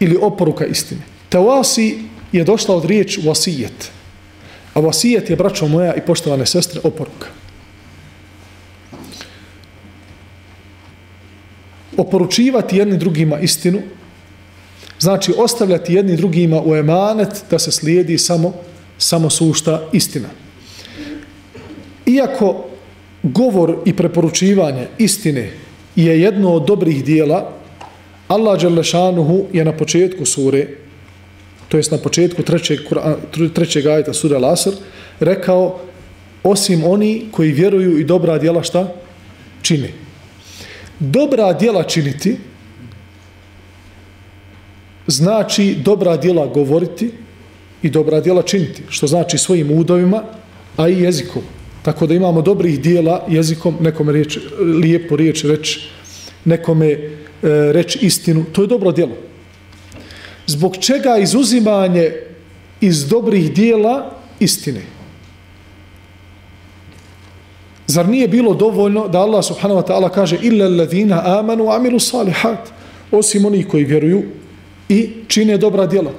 ili 0.00 0.18
oporuka 0.20 0.66
istine. 0.66 1.00
Tawasi 1.30 2.02
je 2.32 2.44
došla 2.44 2.76
od 2.76 2.84
riječ 2.84 3.18
wasijet 3.18 3.90
a 4.74 4.80
wasijet 4.80 5.30
je 5.30 5.36
braćo 5.36 5.68
moja 5.68 5.94
i 5.94 6.00
poštovane 6.00 6.46
sestre 6.46 6.80
oporuka. 6.84 7.26
Oporučivati 11.96 12.76
jedni 12.76 12.96
drugima 12.96 13.38
istinu, 13.38 13.80
znači 15.00 15.32
ostavljati 15.38 15.94
jedni 15.94 16.16
drugima 16.16 16.62
u 16.64 16.74
emanet 16.74 17.44
da 17.50 17.58
se 17.58 17.72
slijedi 17.72 18.18
samo, 18.18 18.52
samo 18.98 19.30
sušta 19.30 19.82
istina. 19.92 20.28
iako 22.06 22.64
govor 23.22 23.76
i 23.84 23.92
preporučivanje 23.92 24.86
istine 24.98 25.50
je 25.96 26.20
jedno 26.20 26.52
od 26.52 26.66
dobrih 26.66 27.04
dijela, 27.04 27.52
Allah 28.28 28.60
Đelešanuhu 28.60 29.46
je 29.52 29.64
na 29.64 29.72
početku 29.72 30.24
sure, 30.24 30.66
to 31.68 31.76
jest 31.76 31.90
na 31.90 31.98
početku 31.98 32.42
trećeg, 32.42 32.78
trećeg 33.54 33.86
ajta 33.86 34.12
sura 34.14 34.38
Lasr, 34.38 34.70
rekao 35.20 35.80
osim 36.42 36.84
oni 36.84 37.26
koji 37.30 37.52
vjeruju 37.52 37.98
i 37.98 38.04
dobra 38.04 38.38
djela 38.38 38.62
šta? 38.62 38.92
Čine. 39.62 39.99
Dobra 41.00 41.52
djela 41.52 41.82
činiti 41.82 42.36
znači 45.06 45.76
dobra 45.84 46.16
djela 46.16 46.46
govoriti 46.46 47.10
i 47.82 47.90
dobra 47.90 48.20
djela 48.20 48.42
činiti, 48.42 48.82
što 48.88 49.06
znači 49.06 49.38
svojim 49.38 49.70
udovima, 49.70 50.22
a 50.76 50.88
i 50.88 51.02
jezikom. 51.02 51.42
Tako 51.82 52.06
da 52.06 52.14
imamo 52.14 52.42
dobrih 52.42 52.80
dijela 52.80 53.26
jezikom, 53.28 53.76
nekome 53.80 54.12
riječ, 54.12 54.38
lijepo 54.82 55.16
riječ 55.16 55.44
reći, 55.44 55.80
nekome 56.44 56.90
e, 56.90 56.98
reći 57.72 57.98
istinu, 58.02 58.44
to 58.52 58.62
je 58.62 58.68
dobro 58.68 58.92
djelo. 58.92 59.16
Zbog 60.46 60.76
čega 60.76 61.18
izuzimanje 61.18 62.12
iz 62.80 63.08
dobrih 63.08 63.52
dijela 63.52 64.16
istine? 64.40 64.80
Zar 67.90 68.08
nije 68.08 68.28
bilo 68.28 68.54
dovoljno 68.54 69.08
da 69.08 69.18
Allah 69.18 69.44
subhanahu 69.44 69.80
wa 69.80 69.86
ta'ala 69.86 70.10
kaže 70.14 70.38
illa 70.42 70.66
alladhina 70.66 71.22
amanu 71.38 71.70
amilu 71.72 71.98
salihat 71.98 72.70
osim 73.10 73.44
onih 73.44 73.68
koji 73.68 73.84
vjeruju 73.84 74.22
i 74.88 75.10
čine 75.28 75.56
dobra 75.58 75.86
djela. 75.86 76.10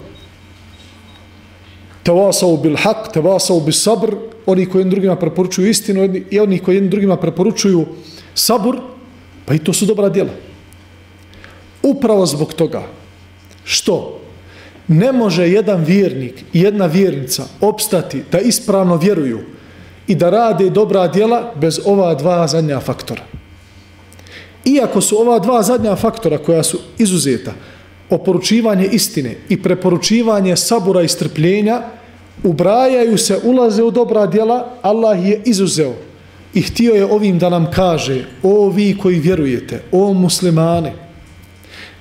Tawasau 2.04 2.58
bil 2.62 2.76
haq, 2.76 3.14
tawasau 3.14 3.64
bil 3.64 3.74
sabr, 3.74 4.16
oni 4.46 4.66
koji 4.66 4.86
drugima 4.86 5.16
preporučuju 5.16 5.70
istinu 5.70 6.10
i 6.30 6.40
oni 6.40 6.60
koji 6.60 6.82
drugima 6.82 7.18
preporučuju 7.18 7.86
sabur, 8.34 8.78
pa 9.46 9.54
i 9.54 9.60
to 9.60 9.74
su 9.74 9.86
dobra 9.86 10.10
djela. 10.10 10.34
Upravo 11.84 12.26
zbog 12.26 12.54
toga 12.54 12.84
što 13.64 14.20
ne 14.88 15.12
može 15.12 15.50
jedan 15.50 15.84
vjernik 15.84 16.44
i 16.54 16.62
jedna 16.62 16.86
vjernica 16.86 17.44
opstati 17.62 18.24
da 18.32 18.40
ispravno 18.40 18.96
vjeruju 18.96 19.40
i 20.08 20.16
da 20.16 20.30
rade 20.30 20.70
dobra 20.70 21.08
djela 21.08 21.52
bez 21.56 21.80
ova 21.86 22.16
dva 22.16 22.48
zadnja 22.48 22.80
faktora. 22.80 23.22
Iako 24.66 25.02
su 25.02 25.22
ova 25.22 25.40
dva 25.40 25.64
zadnja 25.64 25.96
faktora 25.96 26.38
koja 26.38 26.64
su 26.64 26.80
izuzeta, 26.98 27.52
oporučivanje 28.10 28.86
istine 28.86 29.36
i 29.50 29.62
preporučivanje 29.62 30.56
sabura 30.56 31.02
i 31.02 31.08
strpljenja, 31.08 31.82
ubrajaju 32.44 33.18
se, 33.18 33.40
ulaze 33.44 33.84
u 33.84 33.92
dobra 33.92 34.28
djela, 34.28 34.68
Allah 34.82 35.26
je 35.26 35.42
izuzeo 35.46 35.94
i 36.54 36.62
htio 36.62 36.94
je 36.94 37.06
ovim 37.06 37.40
da 37.40 37.50
nam 37.50 37.72
kaže, 37.72 38.26
o 38.44 38.70
vi 38.70 38.98
koji 38.98 39.20
vjerujete, 39.20 39.82
o 39.92 40.14
muslimane, 40.14 40.94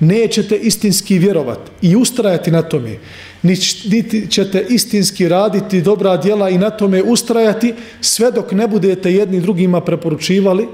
nećete 0.01 0.57
istinski 0.57 1.19
vjerovat 1.19 1.59
i 1.83 1.97
ustrajati 1.97 2.51
na 2.51 2.63
tome, 2.63 2.97
niti 3.43 4.27
ćete 4.31 4.67
istinski 4.69 5.29
raditi 5.29 5.83
dobra 5.83 6.17
djela 6.17 6.51
i 6.51 6.59
na 6.59 6.71
tome 6.71 7.03
ustrajati 7.03 7.75
sve 8.01 8.31
dok 8.33 8.53
ne 8.53 8.69
budete 8.69 9.13
jedni 9.13 9.41
drugima 9.41 9.81
preporučivali 9.81 10.69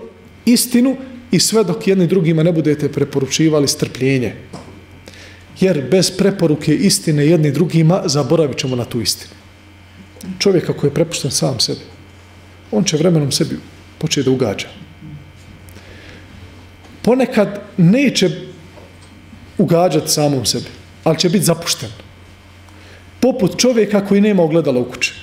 istinu 0.44 0.96
i 1.30 1.40
sve 1.40 1.64
dok 1.64 1.86
jedni 1.88 2.06
drugima 2.06 2.42
ne 2.42 2.52
budete 2.52 2.92
preporučivali 2.92 3.68
strpljenje. 3.68 4.34
Jer 5.60 5.82
bez 5.90 6.10
preporuke 6.10 6.74
istine 6.74 7.26
jedni 7.26 7.50
drugima 7.50 8.02
zaboravit 8.04 8.58
ćemo 8.58 8.76
na 8.76 8.84
tu 8.84 9.00
istinu. 9.00 9.32
Čovjek 10.38 10.70
ako 10.70 10.86
je 10.86 10.94
prepušten 10.94 11.30
sam 11.30 11.60
sebi, 11.60 11.80
on 12.72 12.84
će 12.84 12.96
vremenom 12.96 13.32
sebi 13.32 13.56
početi 13.98 14.24
da 14.24 14.30
ugađa. 14.30 14.68
Ponekad 17.02 17.60
neće 17.76 18.30
ugađati 19.58 20.10
samom 20.10 20.44
sebi, 20.44 20.66
ali 21.04 21.18
će 21.18 21.28
biti 21.28 21.44
zapušten 21.44 22.05
poput 23.20 23.56
čovjeka 23.56 24.06
koji 24.06 24.20
nema 24.20 24.42
ogledala 24.42 24.80
u 24.80 24.84
kući. 24.84 25.14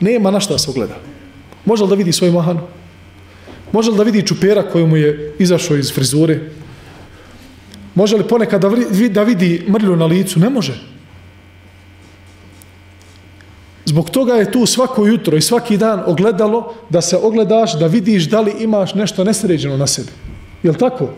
Nema 0.00 0.30
na 0.30 0.40
šta 0.40 0.58
se 0.58 0.70
ogleda. 0.70 0.96
Može 1.64 1.82
li 1.82 1.88
da 1.88 1.94
vidi 1.94 2.12
svoju 2.12 2.32
mahanu? 2.32 2.60
Može 3.72 3.90
li 3.90 3.96
da 3.96 4.02
vidi 4.02 4.26
čupera 4.26 4.62
koji 4.62 4.86
mu 4.86 4.96
je 4.96 5.34
izašao 5.38 5.76
iz 5.76 5.92
frizure? 5.94 6.40
Može 7.94 8.16
li 8.16 8.28
ponekad 8.28 8.60
da, 8.60 8.70
da 9.10 9.22
vidi 9.22 9.64
mrlju 9.68 9.96
na 9.96 10.06
licu? 10.06 10.40
Ne 10.40 10.50
može. 10.50 10.80
Zbog 13.84 14.10
toga 14.10 14.34
je 14.34 14.52
tu 14.52 14.66
svako 14.66 15.06
jutro 15.06 15.36
i 15.36 15.40
svaki 15.40 15.76
dan 15.76 16.02
ogledalo 16.06 16.74
da 16.88 17.00
se 17.00 17.16
ogledaš, 17.16 17.78
da 17.78 17.86
vidiš 17.86 18.28
da 18.28 18.40
li 18.40 18.52
imaš 18.60 18.94
nešto 18.94 19.24
nesređeno 19.24 19.76
na 19.76 19.86
sebi. 19.86 20.12
Je 20.62 20.72
tako? 20.72 21.08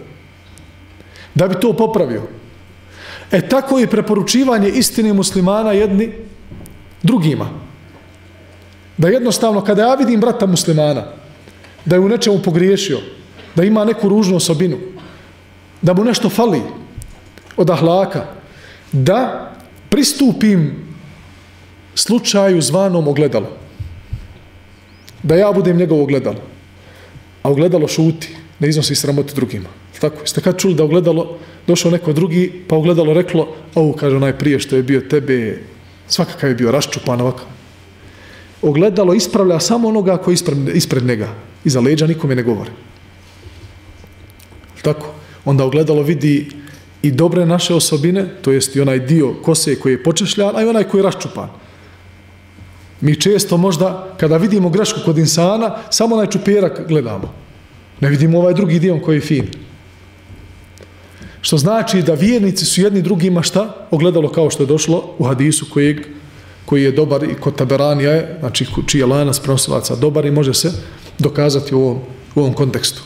Da 1.35 1.48
bi 1.48 1.54
to 1.61 1.72
popravio. 1.72 2.22
E 3.32 3.48
tako 3.48 3.78
je 3.78 3.86
preporučivanje 3.86 4.68
istine 4.68 5.12
muslimana 5.12 5.72
jedni 5.72 6.12
drugima. 7.02 7.50
Da 8.96 9.08
jednostavno, 9.08 9.64
kada 9.64 9.82
ja 9.82 9.94
vidim 9.94 10.20
brata 10.20 10.46
muslimana, 10.46 11.04
da 11.84 11.96
je 11.96 12.00
u 12.00 12.08
nečemu 12.08 12.42
pogriješio, 12.42 12.98
da 13.54 13.64
ima 13.64 13.84
neku 13.84 14.08
ružnu 14.08 14.36
osobinu, 14.36 14.78
da 15.82 15.94
mu 15.94 16.04
nešto 16.04 16.28
fali 16.28 16.60
od 17.56 17.70
ahlaka, 17.70 18.26
da 18.92 19.50
pristupim 19.88 20.90
slučaju 21.94 22.62
zvanom 22.62 23.08
ogledalo. 23.08 23.56
Da 25.22 25.34
ja 25.34 25.52
budem 25.52 25.76
njegovo 25.76 26.02
ogledalo. 26.02 26.40
A 27.42 27.50
ogledalo 27.50 27.88
šuti, 27.88 28.36
ne 28.58 28.68
iznosi 28.68 28.94
sramote 28.94 29.34
drugima. 29.34 29.68
Tako, 30.00 30.20
jeste 30.20 30.40
kad 30.40 30.58
čuli 30.58 30.74
da 30.74 30.84
ogledalo 30.84 31.38
došao 31.66 31.90
neko 31.90 32.12
drugi, 32.12 32.62
pa 32.68 32.76
ogledalo 32.76 33.14
reklo, 33.14 33.48
ovo 33.74 33.92
kaže 33.92 34.16
onaj 34.16 34.38
prije 34.38 34.58
što 34.58 34.76
je 34.76 34.82
bio 34.82 35.00
tebe, 35.00 35.58
svakakav 36.08 36.50
je 36.50 36.54
bio 36.54 36.72
raščupan 36.72 37.20
ovakav. 37.20 37.46
Ogledalo 38.62 39.14
ispravlja 39.14 39.60
samo 39.60 39.88
onoga 39.88 40.16
koji 40.16 40.34
ispred, 40.34 40.58
ispred 40.74 41.04
njega. 41.04 41.28
Iza 41.64 41.80
leđa 41.80 42.06
nikome 42.06 42.34
ne 42.34 42.42
govori. 42.42 42.70
Tako? 44.82 45.12
Onda 45.44 45.64
ogledalo 45.64 46.02
vidi 46.02 46.48
i 47.02 47.10
dobre 47.10 47.46
naše 47.46 47.74
osobine, 47.74 48.26
to 48.42 48.52
jest 48.52 48.76
i 48.76 48.80
onaj 48.80 48.98
dio 48.98 49.34
kose 49.42 49.76
koji 49.76 49.92
je 49.92 50.02
počešljan, 50.02 50.56
a 50.56 50.62
i 50.62 50.68
onaj 50.68 50.84
koji 50.84 50.98
je 50.98 51.04
raščupan. 51.04 51.48
Mi 53.00 53.20
često 53.20 53.56
možda, 53.56 54.14
kada 54.20 54.36
vidimo 54.36 54.68
grešku 54.68 55.00
kod 55.04 55.18
insana, 55.18 55.76
samo 55.90 56.14
onaj 56.14 56.26
čuperak 56.26 56.88
gledamo. 56.88 57.32
Ne 58.00 58.08
vidimo 58.08 58.38
ovaj 58.38 58.54
drugi 58.54 58.78
dio 58.78 58.98
koji 58.98 59.16
je 59.16 59.20
fin. 59.20 59.46
Što 61.40 61.59
znači 61.59 62.03
da 62.03 62.14
vjernici 62.14 62.64
su 62.64 62.81
jedni 62.81 63.03
drugima 63.03 63.42
šta? 63.42 63.87
Ogledalo 63.90 64.33
kao 64.33 64.50
što 64.50 64.62
je 64.62 64.66
došlo 64.66 65.14
u 65.18 65.24
hadisu 65.24 65.66
kojeg, 65.70 66.00
koji 66.64 66.83
je 66.83 66.92
dobar 66.92 67.24
i 67.24 67.35
kod 67.35 67.57
taberanija 67.57 68.12
je, 68.12 68.37
znači 68.40 68.66
čiji 68.87 69.00
je 69.00 69.07
lanas 69.07 69.40
prenosilaca 69.40 69.96
dobar 69.96 70.26
i 70.26 70.31
može 70.31 70.55
se 70.55 70.72
dokazati 71.18 71.74
u 71.74 71.81
ovom, 71.81 71.98
u 72.35 72.40
ovom 72.40 72.53
kontekstu. 72.55 73.03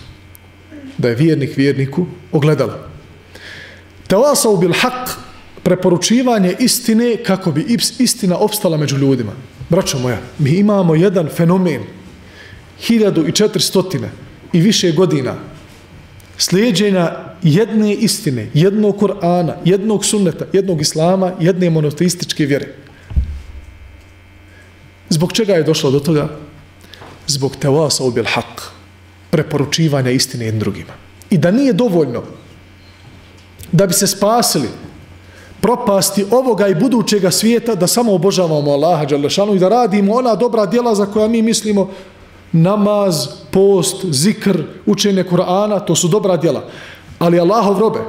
Da 0.99 1.09
je 1.09 1.14
vjernik 1.14 1.57
vjerniku 1.57 2.07
ogledalo. 2.33 2.75
Telasau 4.07 4.57
bil 4.57 4.73
haq, 4.73 5.16
preporučivanje 5.62 6.57
istine 6.59 7.16
kako 7.16 7.53
bi 7.53 7.66
istina 7.99 8.37
opstala 8.37 8.77
među 8.77 8.99
ljudima. 8.99 9.33
Braćo 9.68 9.99
moja, 9.99 10.20
mi 10.38 10.51
imamo 10.51 10.94
jedan 10.94 11.29
fenomen, 11.29 11.83
1400 12.88 14.09
i 14.53 14.61
više 14.61 14.92
godina, 14.92 15.35
slijedženja 16.38 17.12
jedne 17.42 17.94
istine, 17.94 18.51
jednog 18.55 18.97
Kur'ana, 18.97 19.55
jednog 19.64 20.05
sunneta, 20.05 20.44
jednog 20.53 20.81
Islama, 20.81 21.33
jedne 21.40 21.70
monoteističke 21.70 22.47
vjere. 22.47 22.75
Zbog 25.09 25.33
čega 25.33 25.55
je 25.55 25.62
došlo 25.62 25.90
do 25.90 26.01
toga? 26.01 26.29
Zbog 27.27 27.57
tevasa 27.57 28.05
ubil 28.05 28.25
haq, 28.25 28.68
preporučivanja 29.31 30.11
istine 30.11 30.44
jednim 30.44 30.61
drugima. 30.61 30.92
I 31.31 31.38
da 31.38 31.51
nije 31.51 31.73
dovoljno 31.73 32.23
da 33.73 33.87
bi 33.87 33.92
se 33.92 34.06
spasili 34.06 34.69
propasti 35.61 36.25
ovoga 36.31 36.69
i 36.69 36.75
budućega 36.75 37.31
svijeta 37.31 37.75
da 37.75 37.87
samo 37.87 38.15
obožavamo 38.15 38.71
Allaha 38.71 39.04
Đalešanu 39.04 39.54
i 39.54 39.58
da 39.58 39.69
radimo 39.69 40.15
ona 40.15 40.35
dobra 40.35 40.67
djela 40.67 40.94
za 40.94 41.06
koja 41.06 41.29
mi 41.29 41.42
mislimo 41.42 41.90
namaz, 42.55 43.29
post, 43.50 44.05
zikr, 44.11 44.63
učenje 44.87 45.25
Kur'ana, 45.25 45.81
to 45.87 45.96
su 45.96 46.09
dobra 46.09 46.37
djela. 46.37 46.65
Ali 47.19 47.40
Allahov 47.40 47.79
robe, 47.79 48.00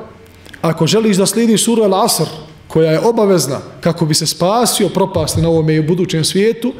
ako 0.61 0.87
želiš 0.87 1.17
da 1.17 1.25
slijediš 1.25 1.63
suru 1.63 1.83
Al-Asr, 1.83 2.25
koja 2.67 2.91
je 2.91 2.99
obavezna 2.99 3.59
kako 3.81 4.05
bi 4.05 4.13
se 4.13 4.27
spasio 4.27 4.89
propasti 4.89 5.41
na 5.41 5.49
ovome 5.49 5.75
i 5.75 5.79
u 5.79 5.87
budućem 5.87 6.23
svijetu, 6.23 6.73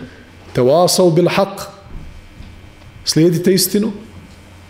te 0.53 0.61
wasau 0.61 1.13
bil 1.13 1.26
haq, 1.26 1.66
slijedite 3.05 3.53
istinu 3.53 3.91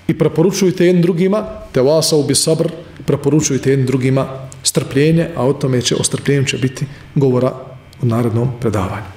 i 0.08 0.18
preporučujte 0.18 0.86
jednim 0.86 1.02
drugima, 1.02 1.46
te 1.72 1.82
wasau 1.82 2.28
bil 2.28 2.36
sabr, 2.36 2.70
preporučujte 3.06 3.70
jednim 3.70 3.88
drugima 3.88 4.28
strpljenje, 4.64 5.30
a 5.36 5.46
o 5.46 5.54
tome 5.54 5.82
će, 5.82 5.96
o 5.96 6.04
strpljenju 6.04 6.46
će 6.46 6.58
biti 6.58 6.86
govora 7.16 7.54
u 8.02 8.06
narodnom 8.06 8.52
predavanju. 8.60 9.15